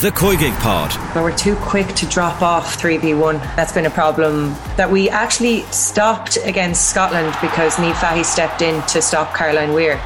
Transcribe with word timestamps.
The 0.00 0.12
COYGIG 0.12 0.56
Pod. 0.60 0.94
But 1.12 1.24
we're 1.24 1.36
too 1.36 1.56
quick 1.56 1.88
to 1.96 2.06
drop 2.06 2.40
off 2.40 2.80
3v1. 2.80 3.40
That's 3.56 3.72
been 3.72 3.86
a 3.86 3.90
problem 3.90 4.50
that 4.76 4.88
we 4.88 5.10
actually 5.10 5.62
stopped 5.72 6.38
against 6.44 6.88
Scotland 6.88 7.34
because 7.40 7.74
Niamh 7.74 8.00
Fahey 8.00 8.22
stepped 8.22 8.62
in 8.62 8.80
to 8.82 9.02
stop 9.02 9.34
Caroline 9.34 9.72
Weir. 9.72 10.00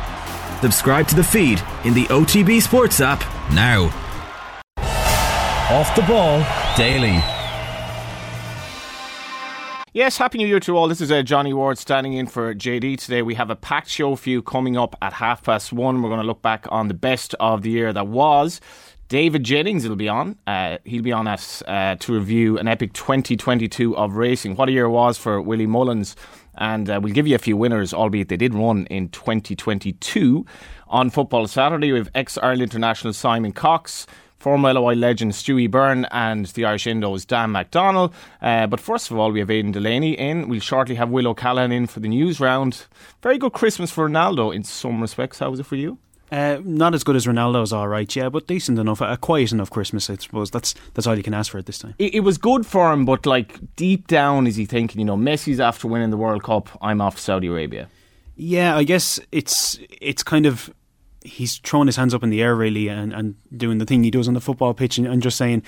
Subscribe 0.63 1.09
to 1.09 1.15
the 1.15 1.23
feed 1.23 1.63
in 1.85 1.93
the 1.93 2.07
OTB 2.07 2.63
Sports 2.63 3.03
app 3.03 3.21
now. 3.53 3.91
Off 4.79 5.95
the 5.95 6.03
ball 6.09 6.43
daily. 6.75 7.23
Yes, 9.95 10.17
Happy 10.17 10.39
New 10.39 10.47
Year 10.47 10.61
to 10.61 10.75
all. 10.75 10.89
This 10.89 11.03
is 11.03 11.13
uh, 11.13 11.21
Johnny 11.21 11.53
Ward 11.53 11.77
standing 11.77 12.15
in 12.15 12.27
for 12.27 12.55
JD 12.55 12.99
today. 12.99 13.21
We 13.21 13.35
have 13.35 13.51
a 13.51 13.57
packed 13.57 13.91
show 13.91 14.17
for 14.17 14.31
you 14.31 14.41
coming 14.41 14.75
up 14.75 14.97
at 15.03 15.13
half 15.13 15.43
past 15.43 15.71
one. 15.71 16.01
We're 16.01 16.09
going 16.09 16.23
to 16.23 16.27
look 16.27 16.41
back 16.41 16.65
on 16.71 16.89
the 16.89 16.95
best 16.95 17.35
of 17.39 17.61
the 17.61 17.69
year 17.69 17.93
that 17.93 18.07
was. 18.07 18.63
David 19.13 19.45
Jennings 19.45 19.87
will 19.87 19.95
be 19.95 20.09
on. 20.09 20.39
Uh, 20.47 20.79
he'll 20.85 21.03
be 21.03 21.13
on 21.13 21.27
us 21.27 21.63
uh, 21.69 21.97
to 22.01 22.15
review 22.15 22.57
an 22.57 22.67
epic 22.67 22.95
2022 22.95 23.95
of 23.95 24.17
racing. 24.17 24.57
What 24.57 24.71
a 24.71 24.73
year 24.73 24.89
was 24.89 25.19
for 25.19 25.39
Willie 25.39 25.67
Mullins. 25.67 26.17
And 26.57 26.89
uh, 26.89 26.99
we'll 27.03 27.13
give 27.13 27.27
you 27.27 27.35
a 27.35 27.39
few 27.39 27.55
winners, 27.55 27.93
albeit 27.93 28.31
they 28.31 28.39
did 28.39 28.55
run 28.55 28.87
in 28.87 29.11
2022. 29.11 30.47
On 30.89 31.11
Football 31.11 31.47
Saturday, 31.47 31.93
we 31.93 31.99
have 31.99 32.09
ex 32.15 32.39
Ireland 32.39 32.63
international 32.73 33.13
Simon 33.13 33.53
Cox 33.53 34.07
former 34.39 34.73
LOI 34.73 34.95
legend 34.95 35.33
Stewie 35.33 35.71
Byrne 35.71 36.07
and 36.11 36.47
the 36.47 36.65
Irish 36.65 36.87
Indo's 36.87 37.27
Dan 37.27 37.51
McDonnell. 37.51 38.15
Uh, 38.41 38.67
but 38.67 38.81
first 38.81 39.11
of 39.11 39.19
all, 39.19 39.31
we 39.31 39.41
have 39.41 39.51
Aidan 39.51 39.73
Delaney 39.73 40.19
in. 40.19 40.49
We'll 40.49 40.61
shortly 40.61 40.95
have 40.95 41.11
Will 41.11 41.29
O'Callaghan 41.29 41.71
in 41.71 41.87
for 41.87 42.01
the 42.01 42.09
news 42.09 42.41
round. 42.41 42.87
Very 43.23 43.37
good 43.37 43.53
Christmas 43.53 43.91
for 43.91 44.09
Ronaldo 44.09 44.55
in 44.55 44.65
some 44.65 45.03
respects. 45.03 45.39
How 45.39 45.51
was 45.51 45.61
it 45.61 45.67
for 45.67 45.77
you? 45.77 45.99
Uh, 46.33 46.63
not 46.65 46.95
as 46.95 47.05
good 47.05 47.15
as 47.15 47.27
Ronaldo's, 47.27 47.75
all 47.75 47.89
right, 47.89 48.17
yeah, 48.17 48.31
but 48.31 48.47
decent 48.47 48.79
enough. 48.79 49.03
A 49.03 49.19
quiet 49.19 49.53
enough 49.53 49.69
Christmas, 49.69 50.09
I 50.09 50.17
suppose. 50.17 50.51
That's 50.51 50.75
that's 50.95 51.07
all 51.07 51.15
you 51.15 51.23
can 51.23 51.35
ask 51.35 51.53
for 51.53 51.59
at 51.59 51.67
this 51.67 51.79
time. 51.79 51.95
It, 51.99 52.15
it, 52.15 52.21
was 52.21 52.39
good 52.39 52.65
for 52.65 52.91
him, 52.91 53.05
but 53.05 53.27
like 53.27 53.59
deep 53.77 54.09
down, 54.09 54.47
is 54.47 54.57
he 54.57 54.65
thinking, 54.65 54.99
you 54.99 55.05
know, 55.05 55.17
Messi's 55.17 55.61
after 55.61 55.89
winning 55.89 56.09
the 56.09 56.17
World 56.17 56.43
Cup, 56.43 56.71
I'm 56.81 57.03
off 57.03 57.19
Saudi 57.19 57.49
Arabia. 57.49 57.91
Yeah, 58.35 58.75
I 58.75 58.85
guess 58.85 59.21
it's 59.31 59.79
it's 60.01 60.23
kind 60.23 60.47
of 60.47 60.73
he's 61.23 61.59
throwing 61.59 61.87
his 61.87 61.97
hands 61.97 62.15
up 62.15 62.23
in 62.23 62.31
the 62.31 62.41
air 62.41 62.57
really 62.57 62.89
and, 62.89 63.13
and 63.13 63.35
doing 63.55 63.77
the 63.77 63.85
thing 63.85 64.03
he 64.03 64.11
does 64.11 64.27
on 64.27 64.33
the 64.33 64.41
football 64.41 64.73
pitch 64.73 64.97
and, 64.97 65.07
and 65.07 65.23
just 65.23 65.37
saying, 65.37 65.63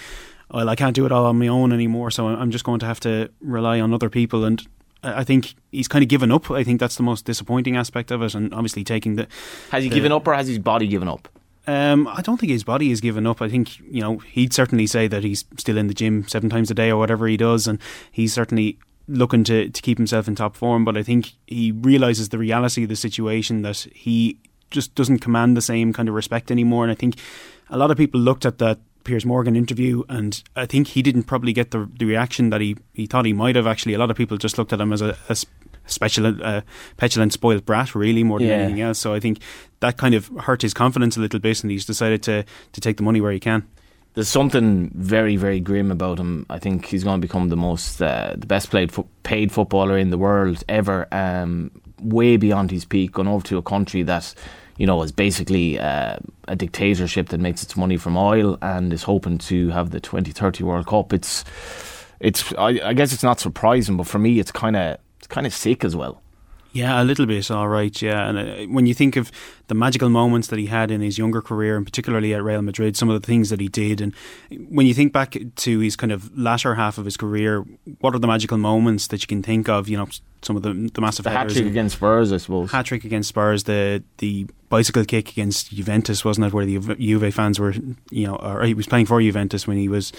well, 0.50 0.70
I 0.70 0.76
can't 0.76 0.96
do 0.96 1.04
it 1.04 1.12
all 1.12 1.26
on 1.26 1.38
my 1.38 1.48
own 1.48 1.72
anymore, 1.72 2.10
so 2.10 2.26
I'm 2.26 2.50
just 2.50 2.64
going 2.64 2.80
to 2.80 2.86
have 2.86 3.00
to 3.00 3.30
rely 3.40 3.80
on 3.80 3.92
other 3.92 4.08
people. 4.08 4.46
And 4.46 4.66
I 5.04 5.24
think 5.24 5.54
he's 5.70 5.88
kind 5.88 6.02
of 6.02 6.08
given 6.08 6.32
up. 6.32 6.50
I 6.50 6.64
think 6.64 6.80
that's 6.80 6.96
the 6.96 7.02
most 7.02 7.24
disappointing 7.24 7.76
aspect 7.76 8.10
of 8.10 8.22
it, 8.22 8.34
and 8.34 8.52
obviously 8.54 8.84
taking 8.84 9.16
the. 9.16 9.28
Has 9.70 9.82
he 9.82 9.88
the, 9.88 9.94
given 9.94 10.12
up, 10.12 10.26
or 10.26 10.34
has 10.34 10.48
his 10.48 10.58
body 10.58 10.86
given 10.86 11.08
up? 11.08 11.28
Um, 11.66 12.08
I 12.08 12.20
don't 12.20 12.38
think 12.38 12.50
his 12.50 12.64
body 12.64 12.90
has 12.90 13.00
given 13.00 13.26
up. 13.26 13.40
I 13.40 13.48
think 13.48 13.78
you 13.80 14.00
know 14.00 14.18
he'd 14.18 14.52
certainly 14.52 14.86
say 14.86 15.06
that 15.08 15.24
he's 15.24 15.44
still 15.56 15.78
in 15.78 15.86
the 15.86 15.94
gym 15.94 16.26
seven 16.28 16.50
times 16.50 16.70
a 16.70 16.74
day 16.74 16.90
or 16.90 16.98
whatever 16.98 17.26
he 17.26 17.36
does, 17.36 17.66
and 17.66 17.78
he's 18.10 18.32
certainly 18.32 18.78
looking 19.06 19.44
to 19.44 19.68
to 19.68 19.82
keep 19.82 19.98
himself 19.98 20.28
in 20.28 20.34
top 20.34 20.56
form. 20.56 20.84
But 20.84 20.96
I 20.96 21.02
think 21.02 21.32
he 21.46 21.72
realizes 21.72 22.30
the 22.30 22.38
reality 22.38 22.84
of 22.84 22.88
the 22.88 22.96
situation 22.96 23.62
that 23.62 23.86
he 23.92 24.38
just 24.70 24.94
doesn't 24.94 25.20
command 25.20 25.56
the 25.56 25.62
same 25.62 25.92
kind 25.92 26.08
of 26.08 26.14
respect 26.14 26.50
anymore. 26.50 26.84
And 26.84 26.90
I 26.90 26.96
think 26.96 27.16
a 27.70 27.78
lot 27.78 27.90
of 27.90 27.96
people 27.96 28.20
looked 28.20 28.44
at 28.44 28.58
that 28.58 28.78
Piers 29.04 29.24
Morgan 29.24 29.54
interview, 29.56 30.02
and 30.08 30.42
I 30.56 30.66
think 30.66 30.88
he 30.88 31.02
didn't 31.02 31.24
probably 31.24 31.52
get 31.52 31.70
the, 31.70 31.88
the 31.98 32.06
reaction 32.06 32.50
that 32.50 32.60
he, 32.60 32.76
he 32.92 33.06
thought 33.06 33.26
he 33.26 33.32
might 33.32 33.56
have. 33.56 33.66
Actually, 33.66 33.94
a 33.94 33.98
lot 33.98 34.10
of 34.10 34.16
people 34.16 34.36
just 34.36 34.58
looked 34.58 34.72
at 34.72 34.80
him 34.80 34.92
as 34.92 35.02
a, 35.02 35.16
a 35.28 35.36
special, 35.86 36.42
uh, 36.42 36.62
petulant, 36.96 37.32
spoiled 37.32 37.64
brat, 37.64 37.94
really, 37.94 38.24
more 38.24 38.38
than 38.38 38.48
yeah. 38.48 38.54
anything 38.54 38.80
else. 38.80 38.98
So 38.98 39.14
I 39.14 39.20
think 39.20 39.40
that 39.80 39.96
kind 39.96 40.14
of 40.14 40.28
hurt 40.40 40.62
his 40.62 40.74
confidence 40.74 41.16
a 41.16 41.20
little 41.20 41.40
bit, 41.40 41.62
and 41.62 41.70
he's 41.70 41.84
decided 41.84 42.22
to 42.24 42.44
to 42.72 42.80
take 42.80 42.96
the 42.96 43.02
money 43.02 43.20
where 43.20 43.32
he 43.32 43.40
can. 43.40 43.66
There's 44.14 44.28
something 44.28 44.90
very, 44.94 45.36
very 45.36 45.60
grim 45.60 45.90
about 45.90 46.18
him. 46.18 46.46
I 46.48 46.58
think 46.58 46.86
he's 46.86 47.02
going 47.02 47.20
to 47.20 47.26
become 47.26 47.48
the 47.48 47.56
most, 47.56 48.00
uh, 48.00 48.34
the 48.38 48.46
best 48.46 48.70
played 48.70 48.92
fo- 48.92 49.08
paid 49.24 49.50
footballer 49.50 49.98
in 49.98 50.10
the 50.10 50.18
world 50.18 50.62
ever. 50.68 51.08
Um, 51.12 51.70
way 52.00 52.36
beyond 52.36 52.70
his 52.70 52.84
peak, 52.84 53.12
going 53.12 53.28
over 53.28 53.44
to 53.46 53.58
a 53.58 53.62
country 53.62 54.02
that 54.02 54.34
you 54.76 54.86
know, 54.86 55.02
is 55.02 55.12
basically 55.12 55.78
uh, 55.78 56.16
a 56.48 56.56
dictatorship 56.56 57.28
that 57.28 57.40
makes 57.40 57.62
its 57.62 57.76
money 57.76 57.96
from 57.96 58.16
oil 58.16 58.58
and 58.62 58.92
is 58.92 59.02
hoping 59.02 59.38
to 59.38 59.70
have 59.70 59.90
the 59.90 60.00
2030 60.00 60.64
World 60.64 60.86
Cup. 60.86 61.12
It's, 61.12 61.44
it's. 62.20 62.52
I, 62.54 62.80
I 62.84 62.92
guess 62.92 63.12
it's 63.12 63.22
not 63.22 63.40
surprising, 63.40 63.96
but 63.96 64.06
for 64.06 64.18
me, 64.18 64.38
it's 64.38 64.52
kind 64.52 64.76
of, 64.76 64.98
it's 65.18 65.26
kind 65.26 65.46
of 65.46 65.54
sick 65.54 65.84
as 65.84 65.94
well. 65.94 66.22
Yeah, 66.74 67.00
a 67.00 67.04
little 67.04 67.24
bit, 67.24 67.52
all 67.52 67.68
right. 67.68 68.02
Yeah, 68.02 68.28
and 68.28 68.36
uh, 68.36 68.74
when 68.74 68.84
you 68.84 68.94
think 68.94 69.14
of 69.14 69.30
the 69.68 69.76
magical 69.76 70.08
moments 70.08 70.48
that 70.48 70.58
he 70.58 70.66
had 70.66 70.90
in 70.90 71.00
his 71.00 71.16
younger 71.16 71.40
career, 71.40 71.76
and 71.76 71.86
particularly 71.86 72.34
at 72.34 72.42
Real 72.42 72.62
Madrid, 72.62 72.96
some 72.96 73.08
of 73.08 73.20
the 73.20 73.24
things 73.24 73.50
that 73.50 73.60
he 73.60 73.68
did, 73.68 74.00
and 74.00 74.12
when 74.68 74.84
you 74.84 74.92
think 74.92 75.12
back 75.12 75.36
to 75.54 75.78
his 75.78 75.94
kind 75.94 76.10
of 76.10 76.36
latter 76.36 76.74
half 76.74 76.98
of 76.98 77.04
his 77.04 77.16
career, 77.16 77.64
what 78.00 78.12
are 78.12 78.18
the 78.18 78.26
magical 78.26 78.58
moments 78.58 79.06
that 79.06 79.22
you 79.22 79.28
can 79.28 79.40
think 79.40 79.68
of? 79.68 79.88
You 79.88 79.98
know, 79.98 80.08
some 80.42 80.56
of 80.56 80.62
the 80.62 80.90
the 80.92 81.00
massive 81.00 81.22
the 81.22 81.30
hat 81.30 81.48
trick 81.48 81.64
against 81.64 81.94
Spurs, 81.94 82.32
I 82.32 82.38
suppose. 82.38 82.72
Hat 82.72 82.86
trick 82.86 83.04
against 83.04 83.28
Spurs, 83.28 83.62
the 83.62 84.02
the 84.18 84.48
bicycle 84.74 85.04
kick 85.04 85.30
against 85.30 85.70
Juventus, 85.70 86.24
wasn't 86.24 86.46
it? 86.46 86.52
Where 86.52 86.66
the 86.66 86.78
Juve 86.96 87.32
fans 87.32 87.60
were, 87.60 87.74
you 88.10 88.26
know, 88.26 88.36
or 88.36 88.64
he 88.64 88.74
was 88.74 88.88
playing 88.88 89.06
for 89.06 89.20
Juventus 89.20 89.68
when 89.68 89.76
he 89.76 89.88
was 89.88 90.12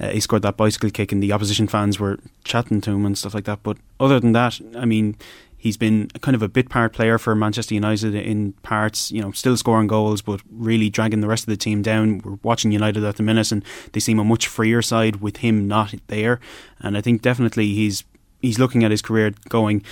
uh, 0.00 0.08
he 0.08 0.20
scored 0.20 0.42
that 0.42 0.56
bicycle 0.56 0.90
kick, 0.90 1.12
and 1.12 1.22
the 1.22 1.32
opposition 1.32 1.68
fans 1.68 2.00
were 2.00 2.18
chatting 2.44 2.80
to 2.82 2.90
him 2.92 3.04
and 3.04 3.18
stuff 3.18 3.34
like 3.34 3.44
that. 3.44 3.62
But 3.62 3.76
other 4.00 4.18
than 4.18 4.32
that, 4.32 4.60
I 4.74 4.86
mean 4.86 5.16
He's 5.60 5.76
been 5.76 6.06
kind 6.20 6.36
of 6.36 6.42
a 6.42 6.48
bit 6.48 6.68
part 6.68 6.92
player 6.92 7.18
for 7.18 7.34
Manchester 7.34 7.74
United 7.74 8.14
in 8.14 8.52
parts, 8.62 9.10
you 9.10 9.20
know, 9.20 9.32
still 9.32 9.56
scoring 9.56 9.88
goals, 9.88 10.22
but 10.22 10.40
really 10.52 10.88
dragging 10.88 11.20
the 11.20 11.26
rest 11.26 11.42
of 11.42 11.50
the 11.50 11.56
team 11.56 11.82
down. 11.82 12.20
We're 12.24 12.38
watching 12.44 12.70
United 12.70 13.02
at 13.02 13.16
the 13.16 13.24
minute, 13.24 13.50
and 13.50 13.64
they 13.92 13.98
seem 13.98 14.20
a 14.20 14.24
much 14.24 14.46
freer 14.46 14.82
side 14.82 15.16
with 15.16 15.38
him 15.38 15.66
not 15.66 15.92
there. 16.06 16.38
And 16.78 16.96
I 16.96 17.00
think 17.00 17.22
definitely 17.22 17.74
he's 17.74 18.04
he's 18.40 18.60
looking 18.60 18.84
at 18.84 18.92
his 18.92 19.02
career 19.02 19.34
going 19.48 19.82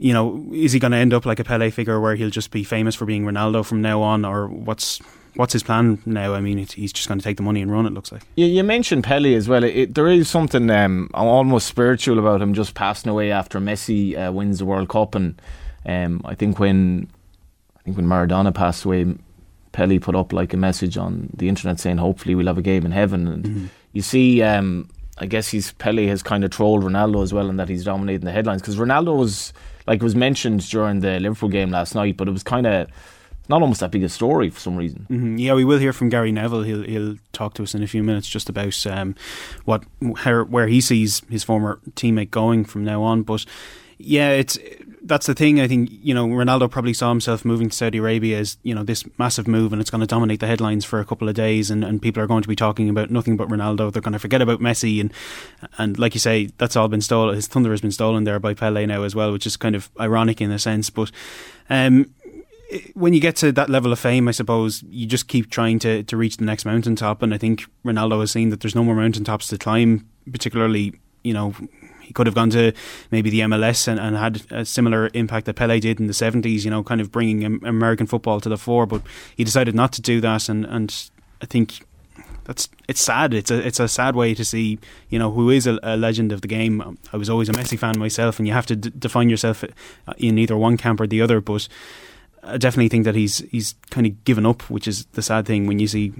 you 0.00 0.14
know, 0.14 0.42
is 0.50 0.72
he 0.72 0.78
going 0.80 0.92
to 0.92 0.96
end 0.96 1.12
up 1.12 1.26
like 1.26 1.38
a 1.40 1.44
Pele 1.44 1.68
figure 1.68 2.00
where 2.00 2.14
he'll 2.14 2.30
just 2.30 2.50
be 2.50 2.64
famous 2.64 2.94
for 2.94 3.04
being 3.04 3.24
Ronaldo 3.24 3.64
from 3.64 3.82
now 3.82 4.00
on, 4.00 4.24
or 4.24 4.48
what's 4.48 4.98
what's 5.34 5.52
his 5.52 5.62
plan 5.62 5.98
now? 6.06 6.32
I 6.32 6.40
mean, 6.40 6.56
he's 6.56 6.90
just 6.90 7.06
going 7.06 7.20
to 7.20 7.22
take 7.22 7.36
the 7.36 7.42
money 7.42 7.60
and 7.60 7.70
run. 7.70 7.84
It 7.84 7.92
looks 7.92 8.10
like. 8.10 8.22
You, 8.34 8.46
you 8.46 8.64
mentioned 8.64 9.04
Pele 9.04 9.34
as 9.34 9.46
well. 9.46 9.62
It, 9.62 9.94
there 9.94 10.08
is 10.08 10.26
something 10.28 10.70
um, 10.70 11.10
almost 11.12 11.66
spiritual 11.66 12.18
about 12.18 12.40
him 12.40 12.54
just 12.54 12.74
passing 12.74 13.10
away 13.10 13.30
after 13.30 13.60
Messi 13.60 14.16
uh, 14.16 14.32
wins 14.32 14.58
the 14.58 14.64
World 14.64 14.88
Cup, 14.88 15.14
and 15.14 15.40
um, 15.84 16.22
I 16.24 16.34
think 16.34 16.58
when 16.58 17.06
I 17.78 17.82
think 17.82 17.98
when 17.98 18.06
Maradona 18.06 18.54
passed 18.54 18.86
away, 18.86 19.04
Pele 19.72 19.98
put 19.98 20.16
up 20.16 20.32
like 20.32 20.54
a 20.54 20.56
message 20.56 20.96
on 20.96 21.28
the 21.34 21.50
internet 21.50 21.78
saying, 21.78 21.98
"Hopefully, 21.98 22.34
we'll 22.34 22.46
have 22.46 22.58
a 22.58 22.62
game 22.62 22.86
in 22.86 22.92
heaven." 22.92 23.28
And 23.28 23.44
mm-hmm. 23.44 23.66
you 23.92 24.00
see. 24.00 24.42
Um, 24.42 24.88
I 25.22 25.26
guess 25.26 25.48
he's 25.48 25.72
Pele 25.72 26.06
has 26.06 26.22
kind 26.22 26.44
of 26.44 26.50
trolled 26.50 26.82
Ronaldo 26.82 27.22
as 27.22 27.34
well, 27.34 27.50
and 27.50 27.60
that 27.60 27.68
he's 27.68 27.84
dominating 27.84 28.24
the 28.24 28.32
headlines 28.32 28.62
because 28.62 28.76
Ronaldo 28.76 29.18
was 29.18 29.52
like 29.86 30.00
it 30.00 30.04
was 30.04 30.16
mentioned 30.16 30.68
during 30.68 31.00
the 31.00 31.20
Liverpool 31.20 31.48
game 31.48 31.70
last 31.70 31.94
night, 31.94 32.16
but 32.16 32.28
it 32.28 32.32
was 32.32 32.42
kind 32.42 32.66
of 32.66 32.88
not 33.48 33.62
almost 33.62 33.80
that 33.80 33.90
big 33.90 34.04
a 34.04 34.08
story 34.08 34.48
for 34.48 34.60
some 34.60 34.76
reason. 34.76 35.06
Mm-hmm. 35.10 35.36
Yeah, 35.36 35.54
we 35.54 35.64
will 35.64 35.78
hear 35.78 35.92
from 35.92 36.08
Gary 36.08 36.30
Neville. 36.30 36.62
He'll 36.62 36.84
he'll 36.84 37.16
talk 37.32 37.54
to 37.54 37.64
us 37.64 37.74
in 37.74 37.82
a 37.82 37.86
few 37.88 38.02
minutes 38.02 38.28
just 38.28 38.48
about 38.48 38.86
um, 38.86 39.16
what 39.64 39.84
how, 40.18 40.44
where 40.44 40.68
he 40.68 40.80
sees 40.80 41.22
his 41.28 41.42
former 41.42 41.80
teammate 41.92 42.30
going 42.30 42.64
from 42.64 42.84
now 42.84 43.02
on. 43.02 43.22
But 43.22 43.44
yeah, 44.00 44.30
it's 44.30 44.58
that's 45.02 45.26
the 45.26 45.34
thing. 45.34 45.60
I 45.60 45.68
think 45.68 45.90
you 45.90 46.14
know 46.14 46.26
Ronaldo 46.26 46.70
probably 46.70 46.94
saw 46.94 47.08
himself 47.10 47.44
moving 47.44 47.68
to 47.68 47.76
Saudi 47.76 47.98
Arabia 47.98 48.38
as 48.38 48.58
you 48.62 48.74
know 48.74 48.82
this 48.82 49.04
massive 49.18 49.48
move, 49.48 49.72
and 49.72 49.80
it's 49.80 49.90
going 49.90 50.00
to 50.00 50.06
dominate 50.06 50.40
the 50.40 50.46
headlines 50.46 50.84
for 50.84 51.00
a 51.00 51.04
couple 51.04 51.28
of 51.28 51.34
days, 51.34 51.70
and, 51.70 51.84
and 51.84 52.00
people 52.00 52.22
are 52.22 52.26
going 52.26 52.42
to 52.42 52.48
be 52.48 52.56
talking 52.56 52.88
about 52.88 53.10
nothing 53.10 53.36
but 53.36 53.48
Ronaldo. 53.48 53.92
They're 53.92 54.02
going 54.02 54.12
to 54.12 54.18
forget 54.18 54.42
about 54.42 54.60
Messi, 54.60 55.00
and 55.00 55.12
and 55.78 55.98
like 55.98 56.14
you 56.14 56.20
say, 56.20 56.50
that's 56.58 56.76
all 56.76 56.88
been 56.88 57.00
stolen. 57.00 57.34
His 57.34 57.46
thunder 57.46 57.70
has 57.70 57.80
been 57.80 57.92
stolen 57.92 58.24
there 58.24 58.38
by 58.38 58.54
Pele 58.54 58.86
now 58.86 59.02
as 59.02 59.14
well, 59.14 59.32
which 59.32 59.46
is 59.46 59.56
kind 59.56 59.74
of 59.74 59.90
ironic 59.98 60.40
in 60.40 60.50
a 60.50 60.58
sense, 60.58 60.90
but. 60.90 61.10
Um, 61.68 62.14
when 62.94 63.12
you 63.12 63.20
get 63.20 63.34
to 63.34 63.50
that 63.50 63.68
level 63.68 63.92
of 63.92 63.98
fame, 63.98 64.28
I 64.28 64.30
suppose 64.30 64.84
you 64.84 65.04
just 65.04 65.26
keep 65.26 65.50
trying 65.50 65.80
to, 65.80 66.04
to 66.04 66.16
reach 66.16 66.36
the 66.36 66.44
next 66.44 66.64
mountaintop. 66.64 67.20
And 67.20 67.34
I 67.34 67.38
think 67.38 67.64
Ronaldo 67.84 68.20
has 68.20 68.30
seen 68.30 68.50
that 68.50 68.60
there's 68.60 68.76
no 68.76 68.84
more 68.84 68.94
mountaintops 68.94 69.48
to 69.48 69.58
climb, 69.58 70.08
particularly, 70.30 70.94
you 71.24 71.34
know, 71.34 71.52
he 72.10 72.12
could 72.12 72.26
have 72.26 72.34
gone 72.34 72.50
to 72.50 72.72
maybe 73.12 73.30
the 73.30 73.38
MLS 73.38 73.86
and, 73.86 74.00
and 74.00 74.16
had 74.16 74.42
a 74.50 74.64
similar 74.64 75.10
impact 75.14 75.46
that 75.46 75.54
Pele 75.54 75.78
did 75.78 76.00
in 76.00 76.08
the 76.08 76.12
70s, 76.12 76.64
you 76.64 76.70
know, 76.70 76.82
kind 76.82 77.00
of 77.00 77.12
bringing 77.12 77.44
American 77.64 78.08
football 78.08 78.40
to 78.40 78.48
the 78.48 78.58
fore. 78.58 78.84
But 78.84 79.02
he 79.36 79.44
decided 79.44 79.76
not 79.76 79.92
to 79.92 80.02
do 80.02 80.20
that. 80.20 80.48
And, 80.48 80.64
and 80.64 81.08
I 81.40 81.46
think 81.46 81.86
that's 82.42 82.68
it's 82.88 83.00
sad. 83.00 83.32
It's 83.32 83.52
a 83.52 83.64
it's 83.64 83.78
a 83.78 83.86
sad 83.86 84.16
way 84.16 84.34
to 84.34 84.44
see 84.44 84.80
you 85.08 85.20
know 85.20 85.30
who 85.30 85.50
is 85.50 85.68
a, 85.68 85.78
a 85.84 85.96
legend 85.96 86.32
of 86.32 86.40
the 86.40 86.48
game. 86.48 86.98
I 87.12 87.16
was 87.16 87.30
always 87.30 87.48
a 87.48 87.52
Messi 87.52 87.78
fan 87.78 87.96
myself, 87.96 88.40
and 88.40 88.48
you 88.48 88.54
have 88.54 88.66
to 88.66 88.74
d- 88.74 88.92
define 88.98 89.30
yourself 89.30 89.62
uh, 89.62 90.14
in 90.18 90.36
either 90.36 90.56
one 90.56 90.76
camp 90.76 91.00
or 91.00 91.06
the 91.06 91.22
other. 91.22 91.40
But 91.40 91.68
I 92.42 92.58
definitely 92.58 92.88
think 92.88 93.04
that 93.04 93.14
he's 93.14 93.38
he's 93.52 93.76
kind 93.90 94.04
of 94.04 94.24
given 94.24 94.46
up, 94.46 94.62
which 94.68 94.88
is 94.88 95.04
the 95.12 95.22
sad 95.22 95.46
thing 95.46 95.68
when 95.68 95.78
you 95.78 95.86
see 95.86 96.12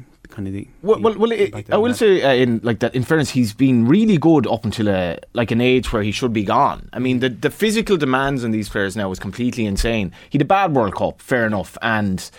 kind 0.44 0.56
of. 0.56 0.66
Well, 0.82 1.00
well, 1.00 1.18
well 1.18 1.32
it, 1.32 1.70
I 1.70 1.76
will 1.76 1.94
say 1.94 2.22
uh, 2.22 2.32
in 2.32 2.60
like 2.62 2.80
that. 2.80 2.94
In 2.94 3.04
fairness, 3.04 3.30
he's 3.30 3.52
been 3.52 3.86
really 3.86 4.18
good 4.18 4.46
up 4.46 4.64
until 4.64 4.88
a 4.88 5.18
like 5.32 5.50
an 5.50 5.60
age 5.60 5.92
where 5.92 6.02
he 6.02 6.12
should 6.12 6.32
be 6.32 6.44
gone. 6.44 6.88
I 6.92 6.98
mean, 6.98 7.20
the 7.20 7.28
the 7.28 7.50
physical 7.50 7.96
demands 7.96 8.44
on 8.44 8.50
these 8.50 8.68
players 8.68 8.96
now 8.96 9.10
is 9.10 9.18
completely 9.18 9.66
insane. 9.66 10.12
He 10.30 10.38
had 10.38 10.42
a 10.42 10.46
bad 10.46 10.74
World 10.74 10.94
Cup, 10.94 11.20
fair 11.20 11.46
enough, 11.46 11.76
and 11.82 12.30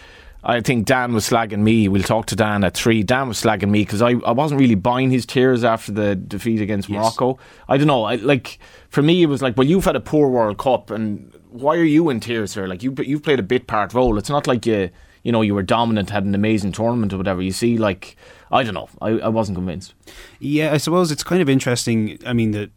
I 0.44 0.62
think 0.62 0.88
Dan 0.88 1.14
was 1.14 1.30
slagging 1.30 1.60
me. 1.60 1.88
We'll 1.88 2.04
talk 2.04 2.26
to 2.28 2.36
Dan 2.36 2.64
at 2.64 2.74
three. 2.74 3.04
Dan 3.04 3.28
was 3.28 3.42
slagging 3.42 3.70
me 3.70 3.84
because 3.84 4.02
I, 4.02 4.12
I 4.26 4.32
wasn't 4.32 4.60
really 4.60 4.76
buying 4.76 5.12
his 5.12 5.26
tears 5.26 5.64
after 5.64 5.92
the 5.92 6.16
defeat 6.16 6.62
against 6.62 6.90
yes. 6.90 6.98
Morocco. 6.98 7.40
I 7.68 7.78
don't 7.78 7.88
know. 7.88 8.06
I, 8.06 8.16
like 8.16 8.60
for 8.90 9.02
me, 9.02 9.22
it 9.22 9.28
was 9.28 9.42
like, 9.42 9.58
well, 9.58 9.68
you've 9.68 9.86
had 9.86 9.96
a 9.96 10.02
poor 10.02 10.30
World 10.30 10.58
Cup, 10.58 10.90
and 10.90 11.32
why 11.50 11.76
are 11.78 11.84
you 11.84 12.10
in 12.10 12.20
tears, 12.20 12.52
sir? 12.52 12.68
Like 12.68 12.84
you 12.84 12.96
you've 13.00 13.24
played 13.24 13.40
a 13.40 13.44
bit 13.44 13.68
part 13.68 13.94
role. 13.94 14.18
It's 14.18 14.30
not 14.30 14.48
like 14.48 14.66
you 14.66 14.90
you 15.24 15.32
know 15.32 15.42
you 15.42 15.56
were 15.56 15.64
dominant, 15.64 16.10
had 16.10 16.26
an 16.26 16.36
amazing 16.36 16.72
tournament 16.72 17.14
or 17.14 17.18
whatever. 17.18 17.42
You 17.42 17.52
see, 17.52 17.78
like 17.78 18.16
I 18.52 18.64
don't 18.64 18.74
know. 18.74 18.90
I, 19.02 19.12
I 19.12 19.28
wasn't 19.30 19.58
convinced. 19.58 19.94
Yeah, 20.40 20.74
I 20.74 20.78
suppose 20.78 21.12
it's 21.12 21.24
kind 21.24 21.42
of 21.42 21.50
interesting. 21.50 22.20
I 22.26 22.34
mean 22.34 22.52
the 22.52 22.70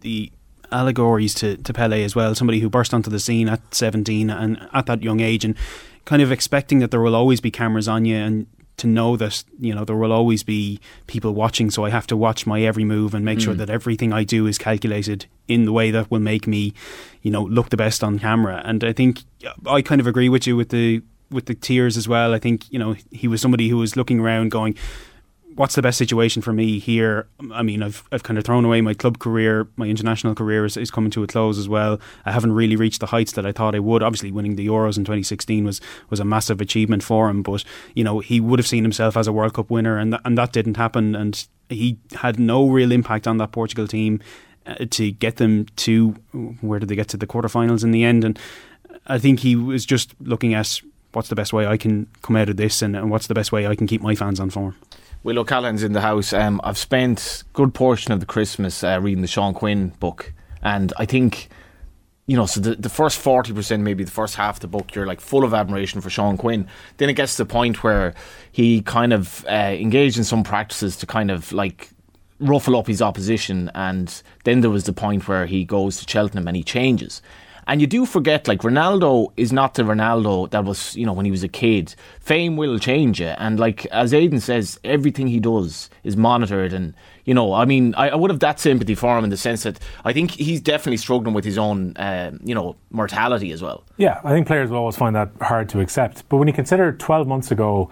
the 0.00 0.30
allegories 0.70 1.34
to, 1.34 1.56
to 1.56 1.72
Pele 1.72 2.02
as 2.02 2.14
well, 2.14 2.34
somebody 2.34 2.60
who 2.60 2.68
burst 2.68 2.92
onto 2.92 3.10
the 3.10 3.20
scene 3.20 3.48
at 3.48 3.74
17 3.74 4.28
and 4.28 4.68
at 4.72 4.86
that 4.86 5.02
young 5.02 5.20
age 5.20 5.44
and 5.44 5.56
kind 6.04 6.20
of 6.20 6.32
expecting 6.32 6.80
that 6.80 6.90
there 6.90 7.00
will 7.00 7.14
always 7.14 7.40
be 7.40 7.50
cameras 7.50 7.88
on 7.88 8.04
you 8.04 8.16
and 8.16 8.46
to 8.76 8.88
know 8.88 9.16
that 9.16 9.44
you 9.60 9.72
know 9.72 9.84
there 9.84 9.94
will 9.94 10.12
always 10.12 10.42
be 10.42 10.80
people 11.06 11.32
watching 11.32 11.70
so 11.70 11.84
I 11.84 11.90
have 11.90 12.08
to 12.08 12.16
watch 12.16 12.44
my 12.44 12.60
every 12.62 12.84
move 12.84 13.14
and 13.14 13.24
make 13.24 13.38
mm. 13.38 13.42
sure 13.44 13.54
that 13.54 13.70
everything 13.70 14.12
I 14.12 14.24
do 14.24 14.48
is 14.48 14.58
calculated 14.58 15.26
in 15.46 15.64
the 15.64 15.72
way 15.72 15.92
that 15.92 16.10
will 16.10 16.18
make 16.18 16.48
me 16.48 16.74
you 17.22 17.30
know 17.30 17.44
look 17.44 17.70
the 17.70 17.76
best 17.76 18.02
on 18.02 18.18
camera 18.18 18.60
and 18.64 18.82
I 18.82 18.92
think 18.92 19.22
I 19.64 19.80
kind 19.80 20.00
of 20.00 20.08
agree 20.08 20.28
with 20.28 20.44
you 20.46 20.56
with 20.56 20.70
the 20.70 21.02
with 21.30 21.46
the 21.46 21.54
tears 21.54 21.96
as 21.96 22.08
well 22.08 22.34
I 22.34 22.38
think 22.38 22.70
you 22.72 22.78
know 22.78 22.94
he 23.10 23.28
was 23.28 23.40
somebody 23.40 23.68
who 23.68 23.78
was 23.78 23.96
looking 23.96 24.20
around 24.20 24.50
going 24.50 24.76
what's 25.54 25.74
the 25.74 25.82
best 25.82 25.98
situation 25.98 26.42
for 26.42 26.52
me 26.52 26.78
here? 26.78 27.28
I 27.52 27.62
mean, 27.62 27.82
I've 27.82 28.02
I've 28.12 28.22
kind 28.22 28.38
of 28.38 28.44
thrown 28.44 28.64
away 28.64 28.80
my 28.80 28.94
club 28.94 29.18
career, 29.18 29.68
my 29.76 29.86
international 29.86 30.34
career 30.34 30.64
is, 30.64 30.76
is 30.76 30.90
coming 30.90 31.10
to 31.12 31.22
a 31.22 31.26
close 31.26 31.58
as 31.58 31.68
well. 31.68 32.00
I 32.24 32.32
haven't 32.32 32.52
really 32.52 32.76
reached 32.76 33.00
the 33.00 33.06
heights 33.06 33.32
that 33.32 33.46
I 33.46 33.52
thought 33.52 33.74
I 33.74 33.78
would. 33.78 34.02
Obviously, 34.02 34.32
winning 34.32 34.56
the 34.56 34.66
Euros 34.66 34.96
in 34.96 35.04
2016 35.04 35.64
was 35.64 35.80
was 36.10 36.20
a 36.20 36.24
massive 36.24 36.60
achievement 36.60 37.02
for 37.02 37.28
him, 37.28 37.42
but 37.42 37.64
you 37.94 38.04
know 38.04 38.18
he 38.18 38.40
would 38.40 38.58
have 38.58 38.66
seen 38.66 38.84
himself 38.84 39.16
as 39.16 39.26
a 39.26 39.32
World 39.32 39.54
Cup 39.54 39.70
winner, 39.70 39.98
and 39.98 40.12
th- 40.12 40.22
and 40.24 40.36
that 40.38 40.52
didn't 40.52 40.76
happen, 40.76 41.14
and 41.14 41.46
he 41.68 41.98
had 42.14 42.38
no 42.38 42.68
real 42.68 42.92
impact 42.92 43.26
on 43.26 43.38
that 43.38 43.52
Portugal 43.52 43.88
team 43.88 44.20
uh, 44.66 44.74
to 44.90 45.10
get 45.10 45.36
them 45.36 45.66
to 45.76 46.10
where 46.60 46.80
did 46.80 46.88
they 46.88 46.96
get 46.96 47.08
to 47.08 47.16
the 47.16 47.26
quarterfinals 47.26 47.84
in 47.84 47.90
the 47.90 48.04
end, 48.04 48.24
and 48.24 48.38
I 49.06 49.18
think 49.18 49.40
he 49.40 49.56
was 49.56 49.86
just 49.86 50.14
looking 50.20 50.54
at 50.54 50.80
what's 51.14 51.28
the 51.28 51.34
best 51.34 51.52
way 51.52 51.66
I 51.66 51.76
can 51.76 52.06
come 52.22 52.36
out 52.36 52.48
of 52.48 52.56
this, 52.56 52.82
and, 52.82 52.96
and 52.96 53.10
what's 53.10 53.26
the 53.26 53.34
best 53.34 53.52
way 53.52 53.66
I 53.66 53.74
can 53.74 53.86
keep 53.86 54.02
my 54.02 54.14
fans 54.14 54.40
on 54.40 54.50
form. 54.50 54.76
Will 55.22 55.38
O'Callaghan's 55.38 55.82
in 55.82 55.92
the 55.92 56.02
house. 56.02 56.32
Um, 56.32 56.60
I've 56.64 56.76
spent 56.76 57.44
good 57.52 57.72
portion 57.72 58.12
of 58.12 58.20
the 58.20 58.26
Christmas 58.26 58.84
uh, 58.84 58.98
reading 59.00 59.22
the 59.22 59.28
Sean 59.28 59.54
Quinn 59.54 59.88
book, 60.00 60.32
and 60.62 60.92
I 60.98 61.06
think 61.06 61.48
you 62.26 62.36
know, 62.36 62.46
so 62.46 62.60
the, 62.60 62.74
the 62.74 62.88
first 62.88 63.22
40%, 63.22 63.80
maybe 63.80 64.02
the 64.02 64.10
first 64.10 64.36
half 64.36 64.56
of 64.56 64.60
the 64.60 64.66
book, 64.66 64.94
you're 64.94 65.06
like 65.06 65.20
full 65.20 65.44
of 65.44 65.52
admiration 65.52 66.00
for 66.00 66.08
Sean 66.08 66.38
Quinn. 66.38 66.66
Then 66.96 67.10
it 67.10 67.14
gets 67.14 67.36
to 67.36 67.44
the 67.44 67.50
point 67.52 67.82
where 67.82 68.14
he 68.50 68.80
kind 68.80 69.12
of 69.12 69.44
uh, 69.46 69.74
engaged 69.78 70.16
in 70.16 70.24
some 70.24 70.42
practices 70.42 70.96
to 70.96 71.06
kind 71.06 71.30
of 71.30 71.52
like 71.52 71.90
ruffle 72.40 72.76
up 72.76 72.86
his 72.86 73.02
opposition. 73.02 73.70
And 73.74 74.22
then 74.44 74.62
there 74.62 74.70
was 74.70 74.84
the 74.84 74.92
point 74.92 75.28
where 75.28 75.44
he 75.44 75.64
goes 75.64 75.98
to 75.98 76.10
Cheltenham 76.10 76.48
and 76.48 76.56
he 76.56 76.62
changes. 76.62 77.20
And 77.66 77.80
you 77.80 77.86
do 77.86 78.06
forget, 78.06 78.46
like, 78.46 78.60
Ronaldo 78.60 79.32
is 79.36 79.52
not 79.52 79.74
the 79.74 79.82
Ronaldo 79.82 80.50
that 80.50 80.64
was, 80.64 80.94
you 80.96 81.06
know, 81.06 81.12
when 81.12 81.24
he 81.24 81.30
was 81.30 81.42
a 81.42 81.48
kid. 81.48 81.94
Fame 82.20 82.56
will 82.56 82.78
change 82.78 83.20
you. 83.20 83.28
And, 83.28 83.58
like, 83.58 83.86
as 83.86 84.12
Aidan 84.12 84.40
says, 84.40 84.78
everything 84.84 85.26
he 85.26 85.40
does 85.40 85.90
is 86.02 86.16
monitored. 86.16 86.72
And, 86.72 86.94
you 87.24 87.34
know, 87.34 87.54
I 87.54 87.64
mean, 87.64 87.94
I, 87.94 88.10
I 88.10 88.14
would 88.14 88.30
have 88.30 88.40
that 88.40 88.60
sympathy 88.60 88.94
for 88.94 89.16
him 89.16 89.24
in 89.24 89.30
the 89.30 89.36
sense 89.36 89.62
that 89.62 89.78
I 90.04 90.12
think 90.12 90.32
he's 90.32 90.60
definitely 90.60 90.98
struggling 90.98 91.34
with 91.34 91.44
his 91.44 91.58
own, 91.58 91.96
uh, 91.96 92.32
you 92.42 92.54
know, 92.54 92.76
mortality 92.90 93.52
as 93.52 93.62
well. 93.62 93.84
Yeah, 93.96 94.20
I 94.24 94.30
think 94.30 94.46
players 94.46 94.70
will 94.70 94.78
always 94.78 94.96
find 94.96 95.16
that 95.16 95.30
hard 95.40 95.68
to 95.70 95.80
accept. 95.80 96.28
But 96.28 96.36
when 96.36 96.48
you 96.48 96.54
consider 96.54 96.92
12 96.92 97.26
months 97.26 97.50
ago, 97.50 97.90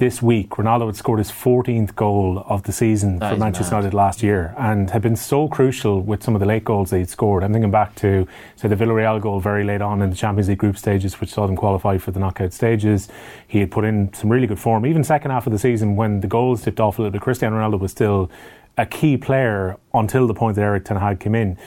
this 0.00 0.22
week, 0.22 0.48
Ronaldo 0.50 0.86
had 0.86 0.96
scored 0.96 1.18
his 1.18 1.30
14th 1.30 1.94
goal 1.94 2.42
of 2.46 2.62
the 2.62 2.72
season 2.72 3.18
that 3.18 3.34
for 3.34 3.38
Manchester 3.38 3.74
mad. 3.74 3.80
United 3.80 3.96
last 3.96 4.22
year 4.22 4.54
and 4.56 4.88
had 4.88 5.02
been 5.02 5.14
so 5.14 5.46
crucial 5.46 6.00
with 6.00 6.22
some 6.22 6.34
of 6.34 6.40
the 6.40 6.46
late 6.46 6.64
goals 6.64 6.88
that 6.88 6.98
he'd 6.98 7.10
scored. 7.10 7.44
I'm 7.44 7.52
thinking 7.52 7.70
back 7.70 7.94
to, 7.96 8.26
say, 8.56 8.66
the 8.66 8.76
Villarreal 8.76 9.20
goal 9.20 9.40
very 9.40 9.62
late 9.62 9.82
on 9.82 10.00
in 10.00 10.08
the 10.08 10.16
Champions 10.16 10.48
League 10.48 10.56
group 10.56 10.78
stages, 10.78 11.20
which 11.20 11.28
saw 11.28 11.46
them 11.46 11.54
qualify 11.54 11.98
for 11.98 12.12
the 12.12 12.18
knockout 12.18 12.54
stages. 12.54 13.10
He 13.46 13.60
had 13.60 13.70
put 13.70 13.84
in 13.84 14.10
some 14.14 14.30
really 14.30 14.46
good 14.46 14.58
form. 14.58 14.86
Even 14.86 15.04
second 15.04 15.32
half 15.32 15.46
of 15.46 15.52
the 15.52 15.58
season, 15.58 15.96
when 15.96 16.20
the 16.20 16.26
goals 16.26 16.62
tipped 16.62 16.80
off 16.80 16.98
a 16.98 17.02
little 17.02 17.12
bit, 17.12 17.20
Cristiano 17.20 17.56
Ronaldo 17.58 17.78
was 17.78 17.92
still 17.92 18.30
a 18.78 18.86
key 18.86 19.18
player 19.18 19.76
until 19.92 20.26
the 20.26 20.34
point 20.34 20.56
that 20.56 20.62
Erik 20.62 20.86
Ten 20.86 20.96
Hag 20.96 21.20
came 21.20 21.34
in. 21.34 21.58